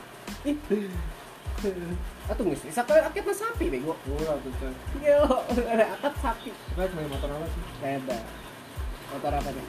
Atuh 2.24 2.44
geus 2.48 2.62
sakal 2.72 3.04
aketna 3.04 3.34
sapi 3.36 3.68
bego. 3.68 3.94
Gua 4.06 4.38
tuh. 4.40 4.72
Yo, 5.02 5.20
ada 5.72 5.84
akad 5.98 6.14
sapi. 6.22 6.50
Main 6.78 7.08
motor 7.10 7.28
apa 7.28 7.46
sih? 7.50 7.62
Beda. 7.84 8.18
Motor 9.12 9.32
apa 9.36 9.50
nih? 9.52 9.66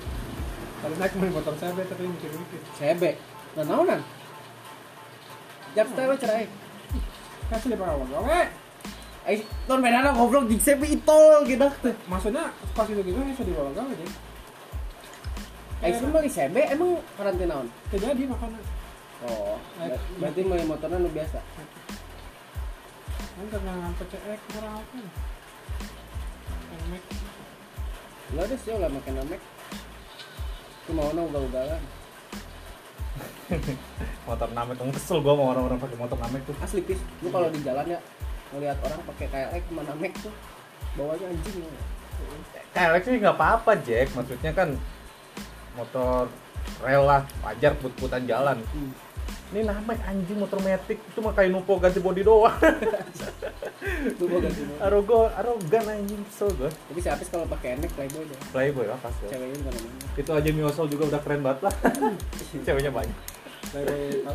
Tadi 0.81 0.95
naik 0.99 1.13
main 1.17 1.31
motor 1.33 1.53
saya 1.55 1.71
tapi 1.75 2.03
mikir-mikir. 2.05 2.59
CB. 2.77 3.03
Nah, 3.55 3.63
naonan? 3.63 4.01
Jap 5.75 5.87
style 5.91 6.15
cerai. 6.19 6.45
Kasih 7.51 7.67
dia 7.71 7.77
pakai 7.79 8.07
gawe. 8.09 8.41
Ai, 9.25 9.41
ton 9.65 9.81
bedana 9.81 10.13
goblok 10.13 10.45
di 10.45 10.57
CB 10.61 10.81
itol 11.01 11.49
gitu. 11.49 11.65
Maksudnya 12.05 12.53
pas 12.77 12.85
itu 12.85 13.01
gitu 13.01 13.17
bisa 13.25 13.43
dibawa 13.43 13.73
gawe 13.73 13.89
deh. 13.89 14.11
Ai 15.83 15.91
semua 15.97 16.21
di 16.21 16.29
CB 16.29 16.55
emang 16.71 17.01
karantina 17.17 17.61
on. 17.61 17.67
Terjadi 17.89 18.23
makanya. 18.29 18.59
Oh, 19.25 19.57
ber- 19.79 20.01
berarti 20.21 20.41
mau 20.45 20.59
motornya 20.69 20.97
nu 21.01 21.09
biasa. 21.09 21.39
Kan 23.35 23.45
karena 23.51 23.73
PCX 23.99 24.39
kurang 24.53 24.73
apa? 24.79 24.97
Emek. 26.75 27.03
Lu 28.31 28.39
ada 28.39 28.55
sih 28.55 28.71
lah 28.77 28.89
makan 28.91 29.13
namek. 29.17 29.41
Cuma 30.85 31.09
mau 31.09 31.25
ugal-ugalan. 31.25 31.81
Motor 34.27 34.49
namek, 34.53 34.75
Yang 34.81 34.91
kesel 34.97 35.17
gua 35.21 35.33
sama 35.37 35.43
orang-orang 35.53 35.77
pakai 35.77 35.97
motor 36.01 36.17
namek 36.17 36.41
tuh. 36.49 36.55
Asli 36.59 36.81
pis, 36.81 36.99
lu 37.21 37.29
kalau 37.29 37.47
di 37.53 37.61
jalan 37.61 37.85
ya 37.85 37.99
ngelihat 38.53 38.77
orang 38.81 38.99
pakai 39.05 39.25
KLX 39.29 39.61
cuma 39.69 39.81
namek 39.85 40.13
tuh 40.21 40.33
bawanya 40.97 41.25
anjing 41.29 41.55
ya. 41.61 41.69
KLX 42.73 43.03
sih 43.05 43.19
nggak 43.21 43.37
apa-apa 43.37 43.71
Jack, 43.85 44.07
maksudnya 44.17 44.51
kan 44.55 44.73
motor 45.77 46.31
rel 46.81 47.03
lah, 47.05 47.21
wajar 47.45 47.77
put-putan 47.77 48.25
jalan. 48.25 48.57
Hmm. 48.73 48.91
Ini 49.53 49.61
namek 49.61 50.01
anjing 50.01 50.41
motor 50.41 50.57
metik, 50.65 50.97
cuma 51.13 51.29
kayak 51.29 51.53
nupo 51.53 51.77
ganti 51.77 52.01
body 52.01 52.25
doang. 52.25 52.49
Gua 54.17 54.39
ganti 54.41 54.61
motor. 54.65 54.81
Arogo, 54.81 55.19
arogan 55.29 55.85
anjing 55.85 56.21
kesel 56.25 56.49
gua. 56.57 56.69
Tapi 56.73 56.99
si 56.99 57.09
Apis 57.13 57.29
kalau 57.29 57.45
pakai 57.45 57.77
enek 57.77 57.93
playboy 57.93 58.25
deh. 58.25 58.39
Playboy 58.49 58.89
lah 58.89 58.97
pasti. 58.97 59.29
Ceweknya 59.29 59.61
bukan 59.61 59.73
namanya. 59.77 60.07
Itu 60.17 60.31
aja 60.33 60.49
Miosol 60.49 60.87
juga 60.89 61.03
udah 61.13 61.21
keren 61.21 61.41
banget 61.45 61.59
lah. 61.69 61.73
Ceweknya 62.65 62.89
banyak. 62.89 63.17
Dari 63.69 64.25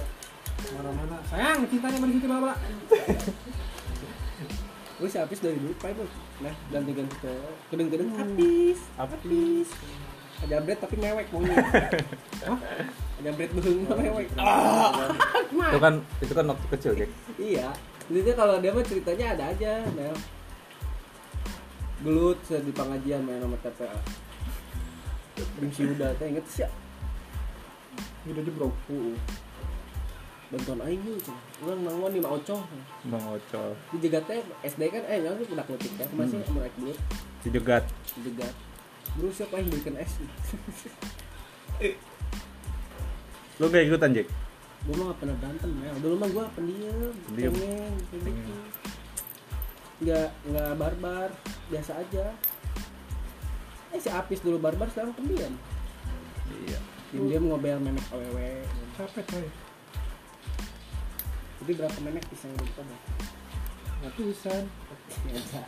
mana-mana. 0.79 1.17
Sayang, 1.27 1.67
cintanya 1.67 1.99
situ 2.07 2.27
bala. 2.31 2.55
Gue 5.01 5.09
si 5.09 5.19
Apis 5.19 5.41
dari 5.43 5.59
dulu 5.59 5.75
playboy. 5.81 6.07
Nah, 6.45 6.55
ganti-ganti 6.71 7.17
cowok. 7.19 7.55
Gedeng-gedeng 7.75 8.11
Apis. 8.15 8.79
Apis. 8.95 9.69
Ada 9.75 10.10
bread 10.41 10.79
tapi 10.81 10.97
mewek 10.97 11.27
maunya. 11.29 11.57
Hah? 12.49 12.59
Ada 13.21 13.31
bread 13.33 13.51
beheng 13.53 13.85
tapi 13.85 14.01
mewek. 14.03 14.27
Ah, 14.35 15.13
Itu 15.69 15.79
kan 15.79 15.95
itu 16.19 16.33
kan 16.33 16.45
waktu 16.47 16.67
kecil, 16.71 16.93
Jack. 16.97 17.11
Iya. 17.37 17.69
Intinya 18.09 18.35
kalau 18.35 18.55
dia 18.59 18.71
mah 18.73 18.83
ceritanya 18.83 19.27
ada 19.35 19.45
aja, 19.53 19.73
Mel. 19.93 20.15
Gelut 22.01 22.39
saya 22.43 22.65
di 22.65 22.73
pengajian 22.73 23.21
main 23.21 23.39
sama 23.39 23.61
TPA. 23.61 23.99
Bingsi 25.57 25.85
udah, 25.87 26.13
teh 26.17 26.27
inget 26.27 26.45
sih 26.49 26.65
ya? 26.65 26.69
Udah 28.27 28.43
jebrok. 28.43 28.73
Uh, 28.89 29.13
bantuan 30.51 30.83
aing 30.83 30.99
yuk 31.07 31.23
orang 31.63 31.79
nangwan 31.87 32.11
di 32.11 32.19
Maoco 32.19 32.67
Bang 33.07 33.23
Ocol. 33.23 33.71
di 33.95 34.03
jegat 34.03 34.27
teh 34.27 34.43
SD 34.67 34.83
kan 34.91 35.07
eh 35.07 35.23
jangan 35.23 35.39
udah 35.47 35.63
kletik 35.63 35.93
teh 35.95 36.09
masih 36.11 36.43
Hmm. 36.43 36.59
naik 36.59 36.75
bulut 36.75 36.99
Si 37.39 37.49
Jegat. 37.55 37.87
di 38.19 38.21
jegat 38.27 38.51
bro 39.15 39.29
siapa 39.31 39.59
yang 39.59 39.69
bikin 39.69 39.95
es 39.97 40.13
Lu 43.61 43.69
gak 43.69 43.85
ikutan, 43.85 44.13
Jack? 44.13 44.29
gue 44.81 44.95
mah 44.97 45.13
gak 45.13 45.19
pernah 45.21 45.37
berantem 45.37 45.71
ya 45.77 45.93
dulu 46.01 46.15
mah 46.17 46.29
gue 46.31 46.45
pendiam 46.57 47.13
Pendiam. 47.29 47.53
gitu 47.53 48.57
nggak 50.01 50.29
nggak 50.49 50.71
barbar 50.81 51.29
biasa 51.69 52.01
aja 52.01 52.33
eh 53.93 54.01
si 54.01 54.09
Apis 54.09 54.41
dulu 54.41 54.57
barbar 54.57 54.89
sekarang 54.89 55.13
pendiam 55.13 55.53
Iya. 56.65 56.81
diam 57.13 57.29
diam 57.29 57.45
ngobel 57.47 57.77
memek 57.77 58.07
aww 58.09 58.37
Capek 58.97 59.25
coy. 59.29 59.47
jadi 61.61 61.73
berapa 61.77 61.99
memek 62.01 62.25
pisang 62.33 62.49
gitu 62.57 62.73
kan 62.73 62.89
Ratusan. 64.01 64.65
biasa 65.29 65.61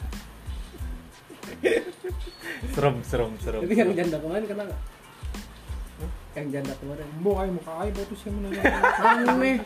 Serem, 2.73 2.97
serem, 3.05 3.33
serem. 3.39 3.61
tapi 3.63 3.75
yang 3.75 3.93
janda 3.93 4.17
kemarin 4.19 4.45
kena 4.47 4.63
nggak 4.65 4.83
yang 6.33 6.47
janda 6.49 6.75
kemarin 6.81 7.07
Mbok 7.21 7.37
aing 7.39 7.55
muka 7.55 7.73
aing 7.85 7.93
batu 7.93 8.15
sih 8.17 8.33
menanya. 8.33 8.63
Aneh. 9.29 9.61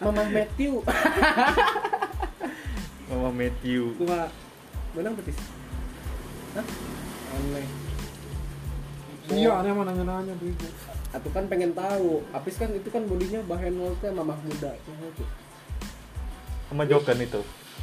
Mama 0.00 0.22
Matthew 0.26 0.72
Mama 3.12 3.30
Matthew. 3.30 3.82
gua 4.00 4.26
menang 4.96 5.14
petis 5.20 5.36
Hah? 6.56 6.64
aneh 7.32 7.66
Iya, 9.32 9.62
aneh 9.62 9.70
mah 9.72 9.84
nanya-nanya 9.86 10.34
bego. 10.36 10.66
aku 11.14 11.28
kan 11.30 11.46
pengen 11.46 11.72
tahu 11.72 12.20
Apis 12.34 12.58
kan 12.58 12.68
itu 12.74 12.88
kan 12.90 13.06
bodinya 13.06 13.40
bahan 13.46 13.76
teh 14.02 14.10
mamah 14.10 14.36
muda 14.42 14.72
Sama 16.68 16.88
Jokan 16.88 17.20
itu. 17.20 17.40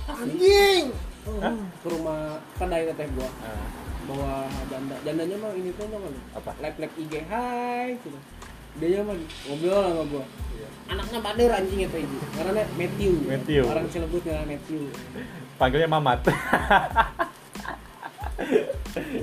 Anjing. 0.09 0.89
Oh, 1.27 1.35
ke 1.83 1.87
rumah 1.87 2.19
kedai 2.55 2.87
teh 2.89 3.07
gua. 3.11 3.29
Ah, 3.43 3.67
bawa 4.05 4.33
janda. 4.67 4.95
Jandanya 5.03 5.35
mah 5.35 5.51
ini 5.51 5.69
tuh 5.75 5.85
mah 5.85 5.99
apa? 6.33 6.51
lab 6.59 6.75
lab 6.79 6.91
IG 6.95 7.13
hai 7.27 7.99
gitu. 7.99 8.19
Dia 8.79 9.03
mah 9.03 9.15
ngobrol 9.45 9.83
sama 9.83 10.03
gua. 10.07 10.25
Anaknya 10.89 11.19
bader 11.21 11.51
anjing 11.53 11.85
itu 11.85 11.97
ibu 12.01 12.17
karena 12.33 12.65
Matthew. 12.73 13.13
Matthew. 13.27 13.61
orang 13.61 13.85
Cilebut 13.87 14.21
nggak 14.25 14.47
Matthew. 14.47 14.81
Panggilnya 15.59 15.85
Mamat. 15.85 16.19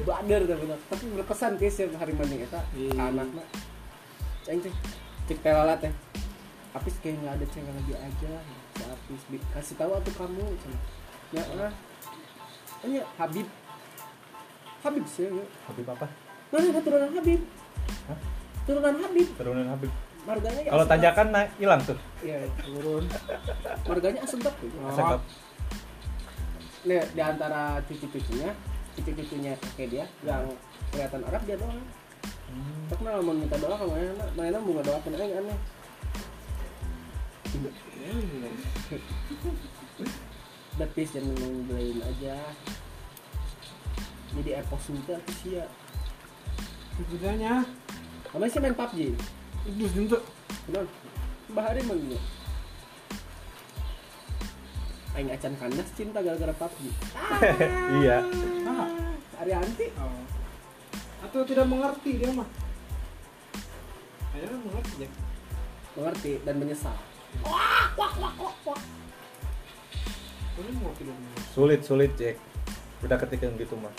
bader 0.07 0.43
tapi 0.47 0.65
tapi 0.87 1.05
berkesan 1.17 1.59
guys 1.59 1.77
yang 1.77 1.91
hari 1.97 2.13
mandi. 2.15 2.45
Eta 2.45 2.61
Iya. 2.71 3.11
anaknya. 3.11 3.45
Ceng 4.47 4.63
ceng 4.63 4.75
cek 5.27 5.39
telalat 5.43 5.81
teh 5.83 5.93
Apis 6.71 6.95
kayak 7.01 7.19
nggak 7.19 7.35
ada 7.41 7.47
cewek 7.51 7.73
lagi 7.73 7.95
aja. 7.97 8.33
Si 9.09 9.17
Bi- 9.27 9.49
kasih 9.51 9.75
tahu 9.75 9.91
atuh 9.97 10.15
kamu 10.15 10.45
ceng 10.61 10.77
ya 11.35 11.43
ah 11.59 11.73
Tanya 12.79 13.03
Habib 13.17 13.47
Habib 14.81 15.05
sih 15.07 15.27
ya 15.27 15.45
Habib 15.67 15.87
apa? 15.89 16.07
mana 16.47 16.71
keturunan 16.73 17.11
Habib 17.11 17.41
Hah? 18.07 18.19
turunan 18.63 18.95
Habib 18.99 19.29
Turunan 19.35 19.67
Habib. 19.69 19.93
marganya 20.23 20.61
ya 20.61 20.71
Kalau 20.71 20.85
tanjakan 20.85 21.27
naik 21.31 21.51
hilang 21.57 21.81
tuh. 21.83 21.99
iya 22.21 22.39
turun 22.61 23.05
marganya 23.85 24.21
asegap 24.23 24.55
tuh 24.57 24.71
Asegap. 24.87 25.21
Nih, 26.83 27.03
di 27.09 27.21
antara 27.21 27.83
cucu-cucunya 27.83 28.51
cucu-cucunya 28.93 29.53
kayak 29.75 29.91
dia 29.91 30.05
yang 30.23 30.47
kelihatan 30.89 31.23
Arab 31.25 31.43
dia 31.45 31.57
doang 31.57 31.81
Hmm. 32.47 32.87
tak 32.87 33.03
kenal 33.03 33.19
mau 33.27 33.35
minta 33.35 33.59
doa 33.59 33.75
ke 33.75 33.83
mana 33.85 34.07
mana 34.39 34.59
bunga 34.63 34.79
doa 34.81 35.03
kena 35.03 35.19
aing 35.19 35.35
aneh 35.37 35.59
udah 40.77 40.89
peace 40.93 41.17
jangan 41.17 41.33
ngebelain 41.33 41.99
aja 42.05 42.37
jadi 44.37 44.61
epos 44.61 44.93
itu 44.93 45.11
aku 45.17 45.31
sih 45.41 45.53
ya 45.57 45.67
Kerjanya. 46.97 47.61
kamu 48.33 48.49
sih 48.49 48.61
main 48.61 48.73
PUBG 48.77 49.13
Terus 49.67 49.93
untuk 49.97 50.23
kenal 50.69 50.85
bahari 51.53 51.81
mah 51.85 51.97
gitu 51.97 52.17
aing 55.17 55.33
acan 55.33 55.55
kanas 55.57 55.89
cinta 55.97 56.21
gara-gara 56.21 56.53
PUBG 56.53 56.81
Iya. 58.05 58.21
ah. 58.69 58.89
Arianti 59.41 59.89
Oh. 59.97 60.25
Atau 61.25 61.43
tidak 61.49 61.67
mengerti 61.67 62.21
dia 62.21 62.29
mah. 62.31 62.45
Akhirnya 64.37 64.61
mengerti 64.61 65.05
ya. 65.05 65.11
mengerti 65.97 66.33
dan 66.45 66.55
menyesal 66.61 66.93
Ini 66.93 67.41
mengerti 67.97 68.21
dan 68.21 68.37
mengerti. 68.37 69.06
Sulit, 71.53 71.81
sulit, 71.85 72.11
Jack. 72.17 72.37
Udah 73.05 73.17
ketika 73.21 73.47
gitu 73.55 73.77
mah. 73.77 73.93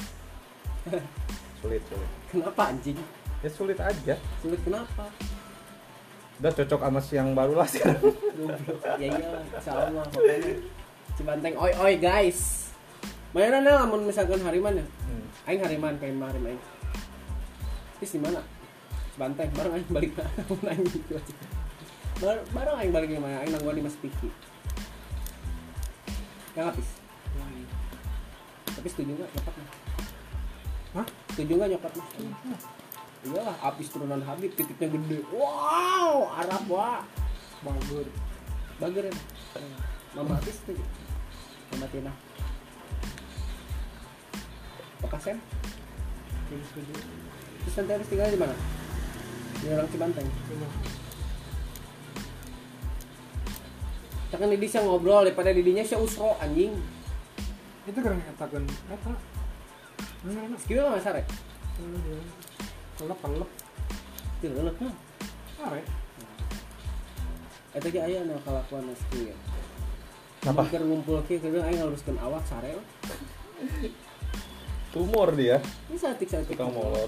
sulit 1.61 1.81
sulit 1.89 2.09
Kenapa 2.31 2.71
anjing? 2.71 2.97
ya 3.45 3.49
sulit 3.53 3.77
aja 3.77 4.15
Sulit 4.41 4.57
kenapa? 4.65 5.05
udah 6.37 6.53
cocok 6.53 6.81
sama 6.85 7.01
si 7.01 7.17
yang 7.17 7.33
baru 7.33 7.57
lah 7.57 7.65
sekarang 7.65 8.13
ya 9.01 9.09
insya 9.09 9.73
Allah 9.73 10.05
makanya 10.05 10.61
Cibanteng 11.17 11.57
oi 11.57 11.73
oi 11.81 11.93
guys. 11.97 12.69
Mana 13.33 13.57
nih 13.57 13.73
lamun 13.73 14.05
misalkan 14.05 14.37
hariman 14.45 14.77
ya? 14.77 14.85
hmm. 14.85 15.25
Aing 15.49 15.61
hariman 15.65 15.97
kayak 15.97 16.13
kemarin 16.13 16.41
aing. 16.45 16.61
Terus 17.97 18.11
di 18.13 18.19
mana? 18.21 18.41
Cibanteng, 19.17 19.49
bareng 19.57 19.73
aing 19.81 19.89
balik 19.89 20.11
ke 20.13 20.21
aing 20.69 20.85
bareng 22.53 22.75
aing 22.85 22.93
balik 22.93 23.07
ke 23.09 23.17
mana? 23.17 23.41
Aing 23.41 23.51
nangguan 23.57 23.81
di 23.81 23.83
Mas 23.89 23.97
Piki. 23.97 24.29
Yang 26.57 26.67
habis. 26.73 26.87
Tapi 28.65 28.87
setuju 28.89 29.11
nggak 29.13 29.29
nyokapnya? 29.29 29.67
Hah? 30.97 31.07
Setuju 31.29 31.51
nggak 31.53 31.69
nyokapnya? 31.77 32.03
Iyalah, 33.27 33.57
habis 33.61 33.87
turunan 33.93 34.21
Habib, 34.25 34.51
titiknya 34.57 34.89
gede. 34.89 35.19
Wow, 35.29 36.33
Arab 36.33 36.65
wah. 36.65 37.05
bagus 37.61 38.09
Bager 38.77 39.09
ya. 39.09 39.13
Mama 40.17 40.37
habis 40.37 40.57
setuju. 40.61 40.81
Mama 41.73 41.85
Tina. 41.93 42.13
Bagus 45.05 46.67
setuju 46.73 46.93
terus 47.67 47.83
nanti 47.83 47.91
harus 47.99 48.07
tinggal 48.07 48.31
di 48.31 48.39
mana? 48.39 48.55
Di 49.59 49.67
orang 49.75 49.91
Cibanteng. 49.91 50.27
Tekan 54.27 54.51
Didi 54.51 54.67
sih 54.67 54.83
ngobrol 54.83 55.23
daripada 55.23 55.55
Didinya 55.55 55.83
sih 55.87 55.95
usro 55.95 56.35
anjing. 56.43 56.75
itu 57.87 57.99
keren 58.03 58.19
katakan 58.19 58.67
eta 58.91 59.15
Nah, 60.27 60.43
enak 60.43 60.59
Skill 60.59 60.83
mah 60.91 60.99
sare. 60.99 61.23
kelep 62.99 63.15
kelep 63.21 63.49
Itu 64.41 64.45
leuleuh 64.51 64.75
mah. 64.83 64.95
are 65.63 65.81
Eta 67.71 67.87
ge 67.87 67.99
aya 68.03 68.27
nu 68.27 68.35
kalakuan 68.43 68.91
skill. 68.91 69.31
Apa? 70.43 70.67
Keur 70.67 70.83
ngumpul 70.83 71.23
ke 71.23 71.39
keur 71.39 71.63
aing 71.63 71.79
ngaluruskeun 71.79 72.19
awak 72.19 72.43
sare. 72.43 72.75
tumor 74.91 75.31
dia 75.35 75.63
Ini 75.87 75.97
satik 75.99 76.27
satik. 76.27 76.55
tukang 76.57 76.73
molor 76.75 77.07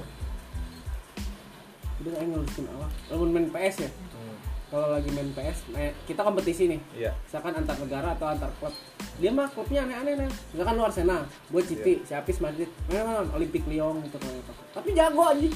Udah 1.99 2.13
aing 2.23 2.31
ngaluruskeun 2.31 2.67
awak. 2.79 2.91
Lamun 3.11 3.29
main 3.35 3.47
PS 3.51 3.83
ya. 3.83 3.89
Kalau 4.69 4.93
lagi 4.93 5.09
main 5.09 5.33
PS, 5.33 5.65
main- 5.73 5.97
kita 6.05 6.21
kompetisi 6.21 6.69
nih. 6.69 6.81
iya. 6.93 7.11
Misalkan 7.25 7.57
antar 7.57 7.73
negara 7.81 8.13
atau 8.13 8.29
antar 8.29 8.53
klub. 8.61 8.69
Dia 9.17 9.33
mah 9.33 9.49
klubnya 9.49 9.83
aneh-aneh 9.83 10.13
nih 10.15 10.29
misalkan 10.53 10.75
luar 10.77 10.91
sana 10.93 11.25
gue 11.25 11.61
Citi 11.65 11.93
si 12.05 12.13
Apis 12.13 12.37
Madrid. 12.37 12.69
Mana 12.85 13.01
mana 13.03 13.19
Olimpik 13.33 13.65
Lyon 13.65 13.97
gitu 14.05 14.15
apa. 14.21 14.53
tapi 14.71 14.93
jago 14.93 15.25
anjing. 15.25 15.51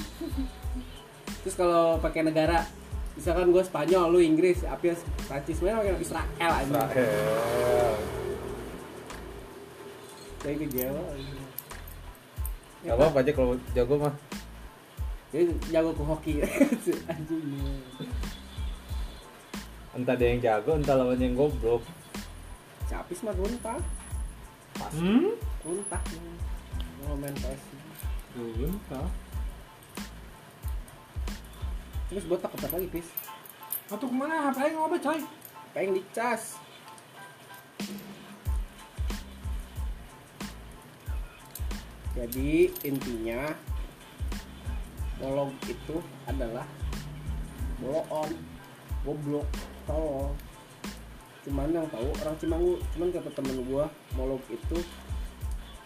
Terus 1.46 1.54
kalau 1.54 1.96
pakai 2.02 2.26
negara 2.26 2.66
misalkan 3.14 3.54
gue 3.54 3.62
Spanyol 3.62 4.10
lu 4.10 4.18
Inggris 4.18 4.60
si 4.60 4.66
Apis 4.66 4.98
Prancis 5.30 5.62
mana 5.62 5.78
pakai 5.78 5.94
Israel 6.02 6.52
anjing. 6.58 6.74
Israel. 6.74 7.94
Kayak 10.42 10.56
gitu 10.60 10.74
jago. 10.82 11.02
Ya, 12.84 12.92
Gak 12.92 12.96
apa-apa 13.00 13.18
aja 13.24 13.32
kalau 13.32 13.54
jago 13.72 13.94
mah. 13.96 14.14
Jadi 15.32 15.44
jago 15.72 15.90
ke 15.94 16.02
hoki. 16.02 16.34
Anjing 17.14 17.46
entah 19.94 20.14
dia 20.18 20.34
yang 20.34 20.42
jago 20.42 20.74
entah 20.74 20.98
lawan 20.98 21.18
yang 21.18 21.38
goblok. 21.38 21.82
Si 22.84 22.92
Apis 22.92 23.22
mah 23.22 23.34
runtah 23.34 23.78
hmm? 24.98 25.34
Runtah 25.64 26.02
mau 27.04 27.16
main 27.20 27.36
PS 27.36 27.62
tau 28.90 29.06
terus 32.10 32.24
botak 32.26 32.50
apa 32.50 32.66
lagi 32.74 32.88
Pis. 32.90 33.08
Atau 33.90 34.08
ke 34.08 34.16
mana? 34.16 34.50
Apa 34.50 34.66
yang 34.66 34.80
ngobrol 34.80 35.02
coy? 35.02 35.20
Pengen 35.74 35.98
dicas 35.98 36.58
jadi 42.14 42.70
intinya 42.86 43.52
bolong 45.18 45.50
itu 45.66 45.98
adalah 46.30 46.64
bolon 47.82 48.53
goblok 49.04 49.46
tolol 49.84 50.32
cuman 51.44 51.68
yang 51.76 51.88
tahu 51.92 52.08
orang 52.24 52.36
Cimangu 52.40 52.72
cuman 52.96 53.08
kata 53.12 53.30
temen 53.36 53.56
gua 53.68 53.84
molog 54.16 54.40
itu 54.48 54.80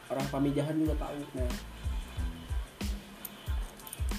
orang 0.08 0.26
pamijahan 0.30 0.78
juga 0.78 0.94
tahu 1.02 1.18
nah 1.34 1.50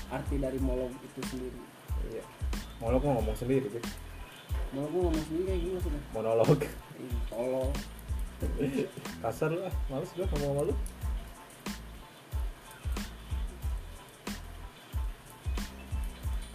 arti 0.10 0.42
dari 0.42 0.58
molog 0.58 0.90
itu 1.06 1.22
sendiri. 1.30 1.60
Iya. 2.10 2.26
Monolog 2.82 3.02
mah 3.06 3.14
ngomong 3.22 3.38
sendiri 3.38 3.70
gitu 3.70 3.80
molog 4.70 4.90
gua 4.94 5.02
ngomong 5.10 5.26
sendiri 5.26 5.44
kayak 5.50 5.62
gini 5.64 5.74
maksudnya. 5.80 6.02
Monolog. 6.14 6.60
Ih, 7.00 7.16
tolol 7.32 7.70
kasar 9.24 9.50
lu 9.52 9.60
ah 9.68 9.76
males 9.92 10.12
gua 10.16 10.26
ngomong 10.36 10.52
sama 10.52 10.62
lu 10.68 10.74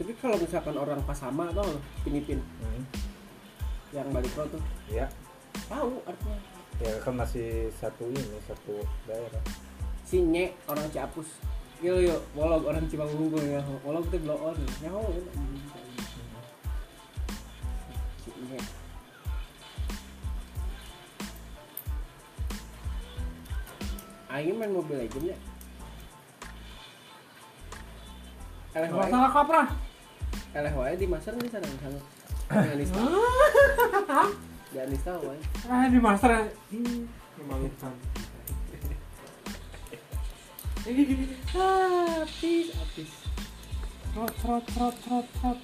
Tapi 0.05 0.21
kalau 0.21 0.37
misalkan 0.37 0.77
orang 0.77 1.01
Pasama 1.09 1.49
tau 1.57 1.65
lo, 1.65 1.81
Pinipin 2.05 2.37
hmm. 2.37 2.85
yang 3.97 4.05
balik 4.13 4.29
pro 4.37 4.45
tuh, 4.53 4.61
iya 4.93 5.09
tahu 5.65 5.97
artinya. 6.05 6.37
ya 6.77 6.93
kan 7.01 7.17
masih 7.17 7.73
satu 7.73 8.13
ini 8.13 8.37
satu 8.45 8.85
daerah 9.09 9.41
Si 10.05 10.21
Nye 10.21 10.53
orang 10.69 10.93
Ciapus. 10.93 11.41
Yo 11.81 12.05
yo, 12.05 12.21
wolog 12.37 12.69
orang 12.69 12.85
Cimangu 12.85 13.33
ya. 13.41 13.65
Wolog 13.81 14.05
itu 14.13 14.21
blow 14.21 14.53
on. 14.53 14.61
Nyaho 14.85 15.09
ya. 15.09 15.25
Si 18.21 18.29
Nye. 18.45 18.61
Aing 24.29 24.53
main 24.61 24.69
Mobile 24.69 25.09
Legends 25.09 25.33
ya. 25.33 25.37
Masalah 28.93 29.33
kaprah 29.33 29.84
eleh 30.55 30.73
wae 30.73 30.95
di 30.95 31.07
master 31.07 31.35
di 31.35 31.49
sana 31.49 31.67
misalnya. 31.67 32.03
Di 32.45 32.71
Anista, 32.71 33.01
di 34.73 34.79
Anista 34.79 35.13
wae. 35.19 35.39
eh 35.65 35.87
di 35.89 35.99
master 35.99 36.31
hmm, 36.71 37.01
memalukan 37.39 37.95
Habis, 41.47 42.67
habis. 42.71 43.11
trot 44.13 44.33
trot 44.37 44.65
trot 44.69 44.95
trot 45.01 45.27
trot 45.33 45.59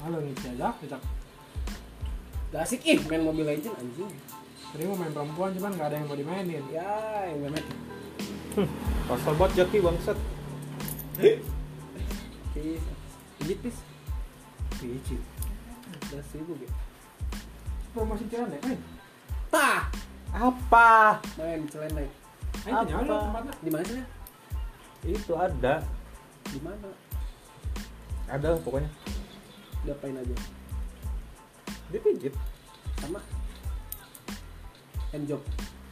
halo 0.00 0.18
nih 0.18 0.34
jajak 0.34 0.74
jajak 0.80 1.02
Gak 2.48 2.62
asik 2.62 2.80
ih 2.82 2.98
main 3.04 3.20
Mobile 3.20 3.48
Legends 3.48 3.76
anjing. 3.76 4.12
tadi 4.72 4.82
mau 4.84 4.96
main 4.96 5.12
perempuan 5.12 5.52
cuman 5.52 5.72
nggak 5.72 5.86
ada 5.86 5.96
yang 5.96 6.06
mau 6.06 6.16
dimainin 6.16 6.64
Ya, 6.68 6.88
yang 7.28 7.38
memet. 7.42 7.64
pasal 9.06 9.36
buat 9.36 9.52
jaki 9.52 9.78
bangsat 9.78 10.16
Pis. 11.14 12.82
Pijit 13.42 13.58
pis. 13.58 13.76
Pijit. 14.78 15.22
Belas 16.08 16.26
ribu 16.38 16.54
gitu. 16.62 16.74
promosi 17.92 18.24
jalan 18.32 18.48
ya 18.56 18.60
kan 18.64 18.78
Tah. 19.52 19.80
apa 20.32 21.20
Main 21.36 21.68
celana. 21.68 22.00
ayo 22.64 22.88
Apa? 22.88 23.52
Di 23.60 23.68
mana 23.68 23.84
sih? 23.84 24.04
Itu 25.12 25.36
ada 25.36 25.84
Di 26.48 26.56
mana? 26.64 26.88
ada 28.32 28.56
lah 28.56 28.60
pokoknya 28.64 28.88
Diapain 29.84 30.16
aja? 30.16 30.36
dipijit 31.92 32.32
Sama 33.02 33.20
handjob. 35.12 35.42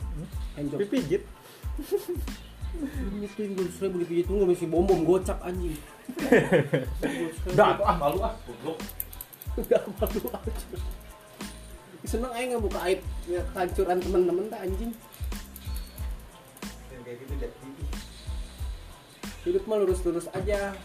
Hmm? 0.01 0.29
Handjob. 0.57 0.79
dipijit 0.81 1.23
Ini 2.71 3.27
gue 3.27 3.67
seribu 3.75 3.97
dipijit 4.03 4.25
tunggu 4.31 4.45
mesti 4.47 4.67
bom 4.71 4.87
bom 4.87 5.03
gocap 5.03 5.43
anjing. 5.43 5.75
Dah, 7.59 7.79
ah 7.83 7.97
malu 7.99 8.19
ah 8.23 8.35
goblok 8.47 8.79
Udah 9.59 9.83
malu 9.99 10.21
aja. 10.31 10.79
Seneng 12.07 12.33
aja 12.33 12.45
nggak 12.55 12.63
buka 12.65 12.81
aib 12.89 13.01
ya, 13.29 13.41
kehancuran 13.53 13.99
temen-temen 14.01 14.47
tak 14.49 14.61
anjing. 14.67 14.93
kayak 17.01 17.17
gitu 17.27 17.35
Hidup 19.41 19.65
mah 19.67 19.77
lurus-lurus 19.81 20.29
aja. 20.31 20.77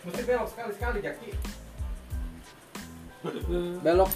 mesti 0.00 0.22
belok 0.24 0.48
sekali 0.48 0.72
sekali 0.72 0.98
jaki 1.04 1.30
belok 3.84 4.10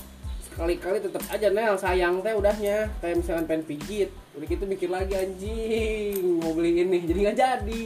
sekali-kali 0.48 0.98
tetap 1.04 1.22
aja 1.28 1.48
Nel 1.52 1.76
sayang 1.76 2.24
teh 2.24 2.32
udahnya 2.32 2.88
kayak 3.04 3.20
misalkan 3.20 3.44
pengen 3.44 3.64
pijit 3.68 4.10
udah 4.34 4.46
gitu 4.50 4.64
mikir 4.66 4.90
lagi 4.90 5.14
anjing 5.14 6.42
mau 6.42 6.52
beli 6.54 6.82
ini 6.82 6.98
jadi 7.06 7.20
nggak 7.30 7.38
jadi 7.38 7.82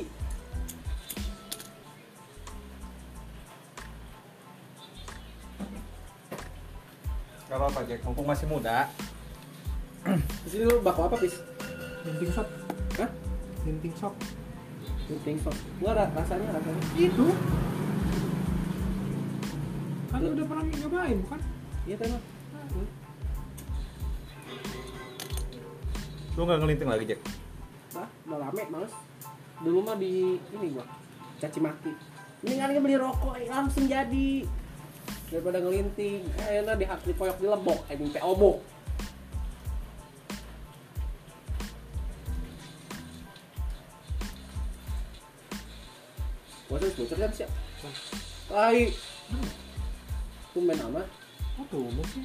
Gak 7.49 7.57
apa-apa 7.57 7.81
Jack, 7.89 8.05
mumpung 8.05 8.29
masih 8.29 8.45
muda 8.45 8.93
terus 10.45 10.53
ini 10.53 10.69
lu 10.69 10.85
bakal 10.85 11.09
apa 11.09 11.17
pis 11.17 11.41
Linting 12.05 12.29
shop 12.29 12.49
Hah? 13.01 13.09
Linting 13.65 13.97
shop 13.97 14.13
You 15.09 15.17
think 15.25 15.41
so? 15.41 15.49
Enggak 15.81 15.95
ra- 15.97 16.13
rasanya 16.21 16.53
rasanya. 16.53 16.85
Itu. 17.01 17.27
Kan 20.13 20.21
udah 20.21 20.45
pernah 20.45 20.65
nyobain, 20.69 21.17
bukan? 21.25 21.41
Iya 21.89 21.97
teh 21.97 22.09
Lu 26.39 26.47
nggak 26.47 26.63
ngelinting 26.63 26.87
lagi, 26.87 27.05
Jack? 27.11 27.21
Hah? 27.99 28.07
Udah 28.31 28.39
rame 28.47 28.63
males. 28.71 28.95
Dulu 29.59 29.83
mah 29.83 29.99
di 29.99 30.39
ini 30.39 30.67
gua 30.71 30.87
caci 31.43 31.59
maki. 31.59 31.91
Mendingan 32.47 32.79
beli 32.79 32.95
rokok 32.95 33.35
eh, 33.43 33.51
langsung 33.51 33.91
jadi 33.91 34.47
daripada 35.35 35.59
ngelinting. 35.59 36.23
Eh, 36.47 36.63
enak 36.63 36.79
di 36.79 36.87
hak 36.87 37.03
di 37.03 37.13
koyok 37.19 37.43
di 37.43 37.47
lebok, 37.51 37.83
anjing 37.91 38.15
teh 38.15 38.23
obok. 38.23 38.63
Bocor 46.71 46.87
bocor 46.95 47.19
kan 47.19 47.33
siap. 47.35 47.51
Lai. 48.55 48.95
Tumben 50.55 50.79
amat 50.87 51.07
Oh 51.59 51.67
tuh, 51.67 51.91
sih. 52.15 52.23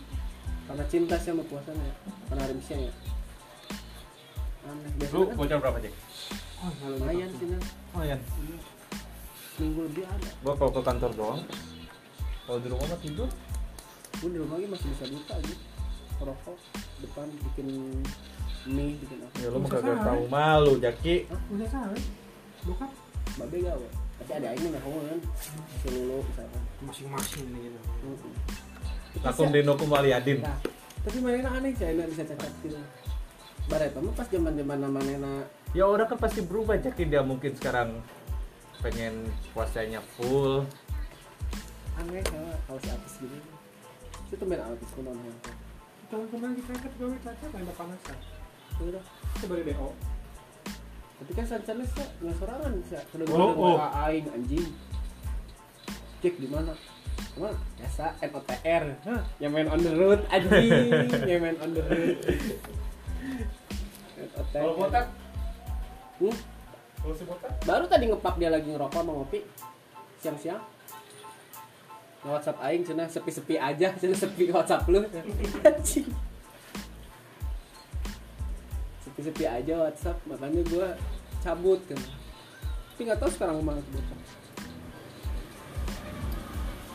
karena 0.70 0.86
cinta 0.86 1.18
sih 1.18 1.34
sama 1.34 1.42
puasanya 1.50 1.90
karena 2.30 2.46
rimsnya 2.54 2.78
ya 2.88 2.94
Lu 5.14 5.20
kan 5.30 5.36
bocor 5.38 5.58
berapa, 5.60 5.78
Jack? 5.84 5.94
Oh, 6.64 6.72
kalau 6.80 6.96
lumayan 6.98 7.30
sih 7.36 7.48
nah 7.52 7.62
Oh, 7.94 8.02
iya. 8.02 8.18
minggu 9.54 9.80
lebih 9.86 10.04
ada 10.10 10.30
Gua 10.42 10.54
kalau 10.58 10.72
ke 10.74 10.82
kantor 10.82 11.12
doang. 11.14 11.42
Kalau 12.50 12.60
di 12.60 12.68
rumah 12.72 12.86
mah 12.90 13.00
tidur. 13.00 13.30
gue 14.14 14.30
di 14.30 14.40
rumah 14.40 14.56
lagi 14.56 14.68
masih 14.72 14.88
bisa 14.94 15.06
buka 15.10 15.36
gitu 15.44 15.64
rokok 16.24 16.56
depan 17.04 17.28
bikin 17.28 17.68
mie 18.64 18.96
bikin 19.04 19.20
apa 19.20 19.36
Ya 19.44 19.48
lu 19.52 19.58
mah 19.60 19.70
kagak 19.74 20.00
tahu 20.00 20.22
malu, 20.32 20.74
Jaki. 20.80 21.28
Udah 21.52 21.68
salah. 21.68 22.02
Bokap 22.64 22.92
babe 23.36 23.58
gawe 23.66 23.88
tapi 24.24 24.32
ada 24.40 24.48
aing 24.54 24.70
mah 24.70 24.80
kan 24.80 25.20
masih 25.20 25.90
lulu 26.00 26.18
misalkan 26.24 26.62
masing-masing 26.86 27.46
nih 27.50 27.62
gitu. 27.68 27.80
Lakum 29.26 29.50
dinokum 29.50 29.90
waliadin. 29.90 30.40
nah 30.40 30.58
tapi 31.04 31.18
mana 31.20 31.50
aneh 31.60 31.76
sih 31.76 31.84
enak 31.92 32.08
bisa 32.16 32.24
cacat 32.24 32.52
gitu 32.64 32.80
Bareta 33.64 33.98
mah 33.98 34.14
pas 34.14 34.28
zaman 34.28 34.54
zaman 34.54 34.78
nama 34.78 35.00
nena? 35.02 35.34
Ya 35.74 35.88
orang 35.88 36.06
kan 36.06 36.20
pasti 36.20 36.44
berubah, 36.44 36.78
Jaki 36.78 37.08
dia 37.08 37.24
mungkin 37.24 37.56
sekarang 37.56 37.98
pengen 38.80 39.24
puasanya 39.56 40.04
full. 40.16 40.68
aneh 41.94 42.26
kalau 42.26 42.50
kalau 42.66 42.80
si 42.82 42.90
artis 42.90 43.14
gitu 43.22 43.38
itu 44.26 44.34
tuh 44.34 44.46
main 44.50 44.58
artis 44.60 44.90
kuno 44.98 45.14
nih 45.14 45.30
Tahun 46.10 46.26
kemarin 46.26 46.58
kita 46.58 46.74
angkat 46.74 46.94
gawe 46.98 47.16
caca 47.22 47.46
main 47.54 47.70
panasan. 47.70 48.18
udah 48.82 49.04
baru 49.46 49.62
DO. 49.62 49.90
tapi 51.22 51.32
kan 51.38 51.46
sancanes 51.46 51.92
ya 51.94 52.06
nggak 52.18 52.36
sorangan 52.36 52.72
sih 52.82 52.98
Oh, 53.30 53.54
gue 53.54 53.72
oh. 53.78 53.78
aing 54.04 54.26
anjing. 54.28 54.68
Cek 56.20 56.36
di 56.42 56.48
mana? 56.50 56.74
Mana 57.38 57.54
biasa 57.78 58.06
NOTR 58.20 58.84
yang 59.38 59.52
main 59.54 59.70
on 59.70 59.80
the 59.80 59.94
road 59.94 60.22
anjing. 60.28 60.90
Yang 61.24 61.40
main 61.40 61.58
on 61.62 61.72
the 61.72 61.84
road 61.86 62.18
Hmm? 66.24 66.38
Kalau 67.04 67.16
si 67.20 67.24
botak? 67.28 67.52
baru 67.68 67.84
tadi 67.84 68.08
ngepap 68.08 68.36
dia 68.40 68.48
lagi 68.48 68.72
ngerokok 68.72 69.02
mau 69.04 69.24
ngopi. 69.24 69.44
Siang-siang. 70.24 70.64
Nge 72.24 72.32
WhatsApp 72.32 72.64
aing 72.64 72.84
cina 72.88 73.04
sepi-sepi 73.12 73.60
aja 73.60 73.92
cina 74.00 74.16
sepi 74.16 74.48
WhatsApp 74.48 74.88
lu. 74.88 75.04
Anjing. 75.68 76.08
Sepi-sepi 79.04 79.44
aja 79.44 79.74
WhatsApp 79.84 80.18
makanya 80.24 80.64
gua 80.72 80.96
cabut 81.44 81.84
kan. 81.92 82.00
Tapi 82.96 83.02
nggak 83.04 83.20
tahu 83.20 83.32
sekarang 83.36 83.60
ke 83.60 83.64
mana 83.68 83.82
tuh 83.84 84.04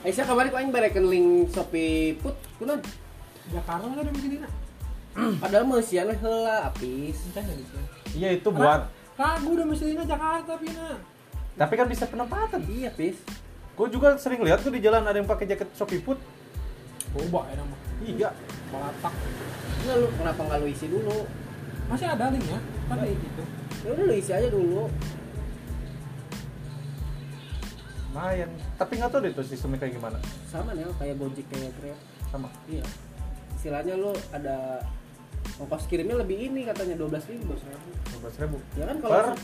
Aisyah 0.08 0.24
kemarin 0.30 0.48
kok 0.54 0.60
aing 0.62 0.72
bareken 0.72 1.06
link 1.10 1.50
Shopee 1.52 2.14
Put 2.22 2.38
kunaon 2.56 2.80
Jakarta 3.50 3.92
ada 3.92 4.08
di 4.08 4.20
sini 4.22 4.36
nak. 4.40 4.67
padahal 5.42 5.64
meusian 5.66 6.08
we 6.08 6.16
heula 6.18 6.68
apis. 6.68 7.18
Iya 8.14 8.38
itu 8.38 8.48
buat. 8.48 8.88
Ragu 9.18 9.48
udah 9.50 9.66
mesti 9.66 9.98
Jakarta 9.98 10.54
Pina. 10.62 10.94
Tapi 11.58 11.74
kan 11.74 11.86
bisa 11.90 12.06
penempatan. 12.06 12.62
iya 12.70 12.86
pis 12.94 13.18
Gue 13.74 13.90
juga 13.90 14.14
sering 14.14 14.42
lihat 14.46 14.62
tuh 14.62 14.70
di 14.70 14.78
jalan 14.82 15.02
ada 15.02 15.18
yang 15.18 15.26
pakai 15.26 15.46
jaket 15.46 15.70
Shopee 15.74 15.98
Food. 16.02 16.18
Boba 17.14 17.50
ya 17.50 17.58
nama. 17.58 17.76
Iya. 18.02 18.30
Balatak. 18.70 19.14
Nggak 19.82 19.96
lu 19.98 20.06
kenapa 20.18 20.40
nggak 20.46 20.58
lu 20.62 20.66
isi 20.70 20.86
dulu 20.86 21.18
Masih 21.90 22.06
ada 22.06 22.30
linknya. 22.30 22.58
Kan 22.86 22.96
kayak 23.02 23.16
gitu. 23.18 23.42
ya 23.86 23.88
udah 23.94 24.04
lu 24.06 24.14
isi 24.14 24.32
aja 24.34 24.48
dulu 24.50 24.86
Lumayan. 28.10 28.50
Tapi 28.78 28.92
nggak 28.98 29.10
tahu 29.14 29.20
deh 29.22 29.32
tuh 29.34 29.46
sistemnya 29.46 29.78
kayak 29.82 29.94
gimana. 29.98 30.18
sama 30.50 30.74
nih 30.74 30.86
kayak 30.98 31.14
Gojek 31.22 31.46
kayak 31.52 31.70
Grab 31.78 31.98
Sama. 32.32 32.48
iya 32.66 32.82
istilahnya 33.58 33.98
lu 33.98 34.14
ada 34.30 34.78
ongkos 35.56 35.84
kirimnya 35.86 36.16
lebih 36.16 36.38
ini 36.44 36.62
katanya 36.62 36.94
12.000 36.96 37.34
ribu 37.34 37.52
12 37.54 38.42
ribu. 38.42 38.56
ya 38.74 38.84
kan 38.86 38.96
kalau 39.00 39.34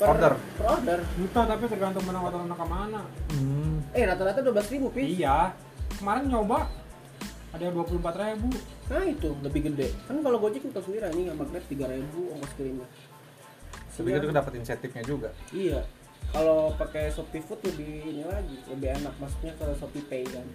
Per 0.00 0.08
order. 0.08 0.32
per 0.56 0.66
order 0.70 0.98
Entah 1.14 1.44
tapi 1.44 1.64
tergantung 1.66 2.04
mana 2.04 2.18
atau 2.22 2.40
mana 2.40 2.54
ke 2.54 2.66
mana. 2.66 3.00
Hmm. 3.30 3.84
eh 3.92 4.02
rata-rata 4.02 4.40
12.000 4.40 4.72
ribu 4.72 4.88
pis 4.90 5.06
Iya. 5.14 5.52
Kemarin 5.92 6.24
nyoba 6.26 6.64
ada 7.50 7.60
yang 7.60 7.74
24 7.76 8.00
ribu. 8.16 8.48
nah 8.86 9.04
itu 9.04 9.30
lebih 9.38 9.60
gede 9.66 9.88
kan 10.04 10.16
kalau 10.18 10.38
Gojek 10.38 10.62
kita 10.62 10.80
sendiri 10.80 11.04
ini 11.12 11.28
sama 11.28 11.44
Grab 11.44 11.64
3.000 11.64 12.32
ongkos 12.32 12.52
kirimnya 12.54 12.88
Tapi 13.90 14.08
Iya. 14.08 14.16
itu 14.16 14.26
dapat 14.30 14.52
insentifnya 14.56 15.02
juga. 15.04 15.28
iya 15.52 15.80
kalau 16.30 16.72
pakai 16.74 17.10
Shopee 17.10 17.42
Food 17.42 17.60
lebih 17.64 17.90
ini 18.08 18.22
lagi 18.22 18.56
lebih 18.66 18.88
enak 18.94 19.14
maksudnya 19.16 19.52
ke 19.52 19.66
Shopee 19.74 20.04
Pay 20.04 20.24
kan 20.26 20.46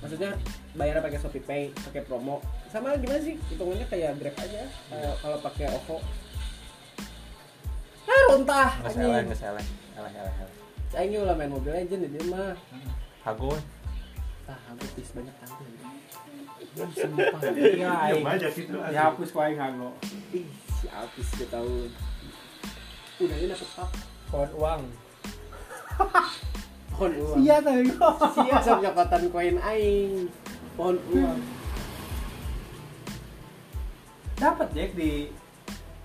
maksudnya 0.00 0.30
bayarnya 0.72 1.02
pakai 1.02 1.18
Shopee 1.18 1.40
Pay 1.40 1.62
pakai 1.74 2.02
promo 2.02 2.40
sama 2.68 2.96
gimana 2.96 3.20
sih 3.20 3.36
hitungannya 3.48 3.86
kayak 3.86 4.16
Grab 4.16 4.36
aja 4.38 4.62
kayak 4.88 5.14
kalau 5.18 5.38
pakai 5.40 5.66
OVO 5.70 5.96
ah 8.02 8.20
runtah 8.28 8.70
Nggak 8.76 8.90
anjing. 8.90 9.02
salah, 9.02 9.20
nggak 9.22 9.38
salah. 9.38 9.64
Salah, 9.92 10.10
salah, 10.10 10.32
salah. 10.34 10.54
Aing 10.92 11.14
ulah 11.14 11.34
main 11.34 11.46
Mobile 11.46 11.76
Legend 11.76 12.02
di 12.02 12.10
dia 12.10 12.24
mah 12.26 12.56
Hago. 13.22 13.54
ah 14.44 14.58
aku 14.68 14.82
pis 14.94 15.14
banyak 15.14 15.30
tante 15.36 15.62
sumpah 16.90 17.40
Iya, 17.54 17.90
aing. 18.08 18.24
Ya 18.90 19.00
hapus 19.06 19.30
kau 19.30 19.40
aing 19.40 19.54
hago. 19.56 19.94
ih 20.32 20.46
si 20.74 20.86
Alpis 20.88 21.28
tahu 21.46 21.86
udah 23.20 23.36
ini 23.36 23.46
dapet 23.46 23.68
pap 23.76 23.90
Pohon 24.26 24.50
uang. 24.56 24.82
pohon 27.00 27.16
uang 27.16 27.40
Iya 27.40 27.56
kok. 27.64 28.14
sia 28.36 28.56
sama 28.60 28.84
nyokotan 28.84 29.22
koin 29.32 29.56
aing 29.56 30.28
pohon 30.76 31.00
uang 31.16 31.40
Dapat 34.36 34.68
Jack 34.76 34.92
di 34.96 35.28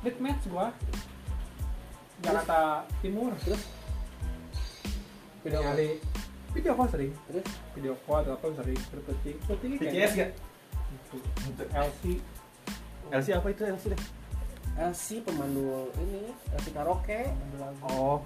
Big 0.03 0.15
Match 0.23 0.43
gua. 0.47 0.71
Jakarta 2.23 2.83
Timur. 3.03 3.31
terus 3.43 3.63
video 5.43 5.59
Video 5.59 5.61
kali 5.67 5.89
video 6.55 6.71
call 6.75 6.87
sering. 6.87 7.11
terus 7.27 7.47
Video 7.75 7.93
call 8.07 8.23
atau 8.23 8.39
apa 8.39 8.47
sering 8.63 8.79
terpetik. 8.91 9.35
Petik 9.43 9.79
TCS 9.79 10.11
gak? 10.15 10.31
Itu. 10.95 11.17
LC. 11.75 12.03
LC 13.11 13.27
apa 13.35 13.47
itu 13.51 13.61
LC 13.67 13.83
deh? 13.91 14.01
LC 14.75 15.23
pemandu 15.23 15.91
ini 15.99 16.31
LC 16.55 16.67
karaoke 16.75 17.31
Oh. 17.87 18.19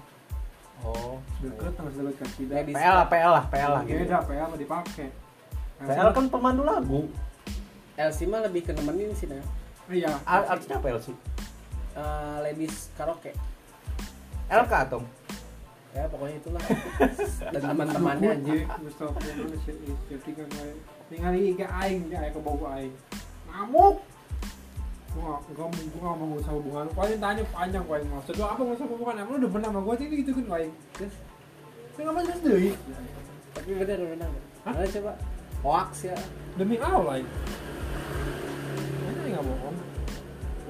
Oh. 0.90 1.16
Deket 1.38 1.72
sama 1.78 1.88
deket 1.90 2.14
kan 2.18 2.28
tidak. 2.34 2.54
Ladies 2.58 2.74
PL 2.74 2.94
lah, 2.94 3.06
PL 3.06 3.32
lah, 3.32 3.44
PL 3.46 3.70
lah 3.70 3.82
gitu. 3.86 4.00
Beda 4.02 4.18
PL 4.26 4.46
mah 4.50 4.58
dipakai. 4.58 5.08
PL 5.80 6.08
kan 6.10 6.24
pemandu 6.28 6.62
lagu. 6.66 7.00
LC 7.94 8.18
mah 8.26 8.40
lebih 8.42 8.64
ke 8.64 8.72
nemenin 8.72 9.12
sih 9.12 9.28
nah 9.28 9.44
Iya. 9.90 10.14
Ar- 10.24 10.56
Artinya 10.56 10.78
apa 10.80 10.88
LC? 10.96 11.10
Eh, 11.10 12.36
ladies 12.42 12.88
karaoke 12.96 13.34
LK 14.50 14.72
atau? 14.88 15.02
ya 15.90 16.06
pokoknya 16.06 16.38
itulah 16.38 16.62
dan 17.50 17.60
teman-temannya 17.66 18.28
anjing 18.30 18.62
Mustafa 18.78 19.10
mana 19.10 19.58
sih 19.66 19.74
jadi 20.06 20.30
kan 20.38 20.46
kayak 20.46 20.74
ningali 21.10 21.50
iga 21.50 21.66
aing 21.82 22.06
dia 22.06 22.22
aya 22.22 22.30
Gua 25.10 25.42
gua 25.42 25.66
gua 25.66 26.08
nggak 26.14 26.28
mau 26.28 26.38
usah 26.38 26.52
hubungan. 26.54 26.86
Kau 26.94 27.06
yang 27.06 27.18
tanya 27.18 27.42
panjang 27.50 27.82
yang 27.82 28.10
maksud 28.14 28.34
lu 28.38 28.44
apa 28.46 28.62
maksud 28.62 28.86
hubungan? 28.86 29.14
Emang 29.18 29.32
lu 29.34 29.38
udah 29.42 29.50
pernah 29.50 29.68
sama 29.74 29.80
gua 29.82 29.94
sih 29.98 30.06
gitu 30.06 30.30
kan 30.38 30.44
kau 30.46 30.58
yang. 30.62 30.74
terus 30.94 31.14
Saya 31.94 32.02
nggak 32.06 32.14
maksud 32.14 32.38
deui. 32.46 32.72
tapi 33.50 33.70
bener 33.74 33.98
Hah? 34.62 34.70
Mana 34.70 34.86
coba 34.86 35.12
hoax 35.66 35.90
ya 36.06 36.16
Demi 36.54 36.78
Allah 36.78 37.18
aing. 37.18 37.28
Mana 39.02 39.20
nggak 39.26 39.44
bohong. 39.44 39.76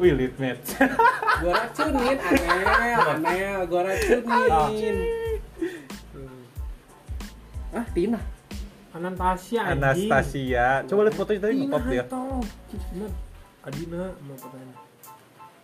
Wih, 0.00 0.12
lead 0.16 0.34
match. 0.40 0.68
gua 1.44 1.52
racunin 1.60 2.16
aneh 2.16 2.94
aneh 2.96 3.40
gua 3.68 3.80
racunin 3.84 4.96
ah 7.70 7.86
Tina 7.94 8.20
Anastasia. 8.90 9.62
Anastasia. 9.70 10.66
Coba 10.90 11.06
lihat 11.06 11.14
fotonya 11.14 11.40
tadi 11.46 11.54
Tina 11.54 11.62
ngepop 11.70 11.84
dia. 11.86 12.04
tolong. 12.10 12.42
Adina 13.60 14.16
mau 14.24 14.36
katanya. 14.40 14.76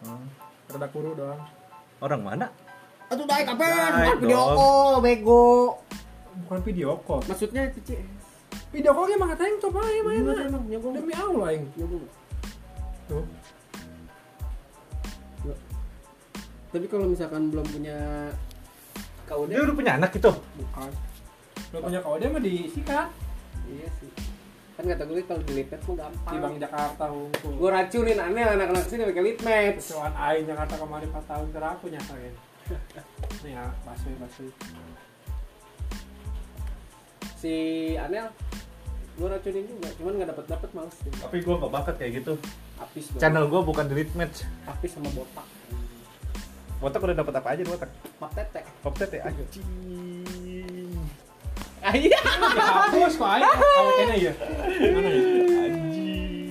Hmm. 0.05 0.27
Rada 0.69 0.87
kuru 0.93 1.17
doang. 1.17 1.41
Orang 2.05 2.21
mana? 2.21 2.53
Kapan? 3.09 3.25
Daek 3.25 3.47
Bukan 3.57 4.19
video 4.21 4.43
call, 4.53 4.95
bego. 5.01 5.47
Bukan 6.45 6.59
video 6.67 6.91
call. 7.07 7.21
Maksudnya 7.25 7.73
itu 7.73 7.81
CS. 7.89 8.25
Video 8.75 8.93
call 8.93 9.17
mah 9.17 9.33
katanya 9.33 9.57
coba 9.65 9.81
aja 9.89 10.01
main 10.05 10.21
emang 10.21 10.65
nyogong? 10.69 10.93
Demi 10.93 11.15
Allah. 11.17 11.49
Nyogong. 11.79 12.05
Tuh. 13.09 13.25
Tapi 16.77 16.87
kalau 16.93 17.07
misalkan 17.09 17.49
belum 17.49 17.65
punya 17.65 18.29
KUD, 19.25 19.49
Dia 19.49 19.65
udah 19.65 19.77
punya 19.79 19.93
anak 19.97 20.13
gitu. 20.13 20.29
Bukan. 20.35 20.91
Lo 21.73 21.79
punya 21.81 22.01
kode 22.05 22.27
mah 22.29 22.43
disikat 22.45 23.09
iya 23.67 23.89
sih. 23.99 24.11
Kan 24.77 24.85
kata 24.93 25.03
gue 25.09 25.25
kalau 25.25 25.43
dilipet 25.49 25.81
mah 25.89 25.97
gampang. 26.05 26.33
di 26.33 26.37
Bank 26.37 26.57
Jakarta 26.61 27.05
hukum. 27.09 27.53
Gue 27.57 27.71
racunin 27.73 28.21
aneh 28.21 28.45
anak-anak 28.45 28.85
sini 28.85 29.09
pakai 29.09 29.25
lead 29.25 29.41
match. 29.41 29.89
Kecuali 29.89 30.17
aing 30.21 30.45
Jakarta 30.45 30.75
kemarin 30.77 31.09
4 31.09 31.31
tahun 31.33 31.47
terakhir 31.49 31.77
aku 31.81 31.87
nyatain. 31.89 32.35
Nih 33.45 33.53
ya, 33.57 33.65
basui 33.89 34.15
basui. 34.21 34.51
Si 37.41 37.55
Anel 37.97 38.29
gue 39.17 39.29
racunin 39.33 39.65
juga, 39.65 39.89
cuman 39.97 40.13
nggak 40.21 40.29
dapet 40.37 40.45
dapet 40.45 40.71
males 40.77 40.97
deh. 41.01 41.13
Tapi 41.25 41.37
gue 41.41 41.55
gak 41.57 41.73
bakat 41.73 41.95
kayak 41.97 42.13
gitu. 42.21 42.33
Apis 42.77 43.05
gua. 43.17 43.21
Channel 43.25 43.45
gue 43.49 43.61
bukan 43.65 43.85
delete 43.89 44.13
match. 44.13 44.45
Apis 44.69 44.93
sama 44.93 45.09
botak. 45.17 45.49
Botak 46.77 47.01
udah 47.01 47.17
dapat 47.17 47.33
apa 47.41 47.49
aja 47.57 47.65
di 47.65 47.71
botak? 47.73 47.89
Mak 48.21 48.33
tete. 48.37 48.61
Ya 49.17 49.25
anjing. 49.25 49.65
Iya. 51.95 52.21
Dihapus 52.51 53.15
kok 53.15 53.29
aing. 53.31 53.47
Kalau 53.47 53.93
kena 53.95 54.15
ya. 54.19 54.33
Mana 54.91 55.09
ya? 55.11 55.23
Anjing. 55.67 56.51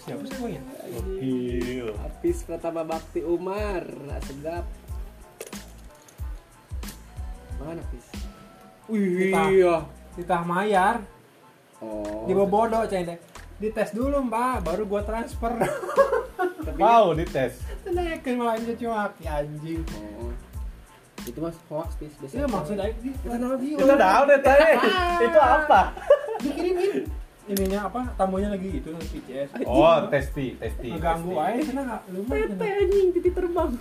Siapa 0.00 0.22
sih 0.24 0.36
emang 0.40 0.52
ya? 0.56 0.62
Gokil. 0.88 1.88
Apis 2.00 2.38
Pratama 2.48 2.82
Bakti 2.88 3.20
Umar, 3.20 3.84
nah, 4.08 4.20
sedap. 4.24 4.64
Mana 7.60 7.84
Apis? 7.84 8.06
Wih, 8.88 9.28
Kita. 9.28 9.42
iya. 9.52 9.76
Ditah 10.16 10.42
mayar. 10.48 10.96
Oh. 11.84 12.24
Di 12.24 12.32
bodoh 12.32 12.82
ceng 12.88 13.04
deh. 13.04 13.18
Dites 13.58 13.90
dulu 13.92 14.22
mbak, 14.24 14.64
baru 14.64 14.86
gua 14.86 15.02
transfer. 15.04 15.50
Tapi 16.66 16.78
Mau 16.78 17.12
dites. 17.12 17.62
Naikin 17.88 18.38
malah 18.38 18.54
aja 18.56 18.72
cuma 18.78 19.10
anjing. 19.12 19.82
Oh. 19.94 20.17
Itu 21.28 21.38
mas 21.44 21.56
hoax 21.68 22.00
Pis. 22.00 22.12
Iya 22.32 22.48
maksud 22.48 22.80
aing 22.80 22.98
sih. 23.04 23.12
Kenal 23.20 23.54
dia. 23.60 23.76
Kita 23.76 23.94
tahu 24.00 24.22
deh 24.24 24.38
teh. 24.40 24.74
Itu 25.28 25.38
apa? 25.38 25.80
Dikirimin. 26.40 27.04
Ininya 27.48 27.88
apa? 27.88 28.00
Tamunya 28.20 28.52
lagi 28.52 28.76
itu 28.76 28.92
PCS. 28.92 29.64
Oh, 29.64 30.04
testi, 30.12 30.60
testi. 30.60 30.92
Testi. 30.92 31.32
aja 31.32 31.60
sana 31.64 31.96
lumayan. 32.12 32.52
Tete 32.52 32.68
anjing, 32.68 33.08
titik 33.16 33.32
terbang. 33.32 33.72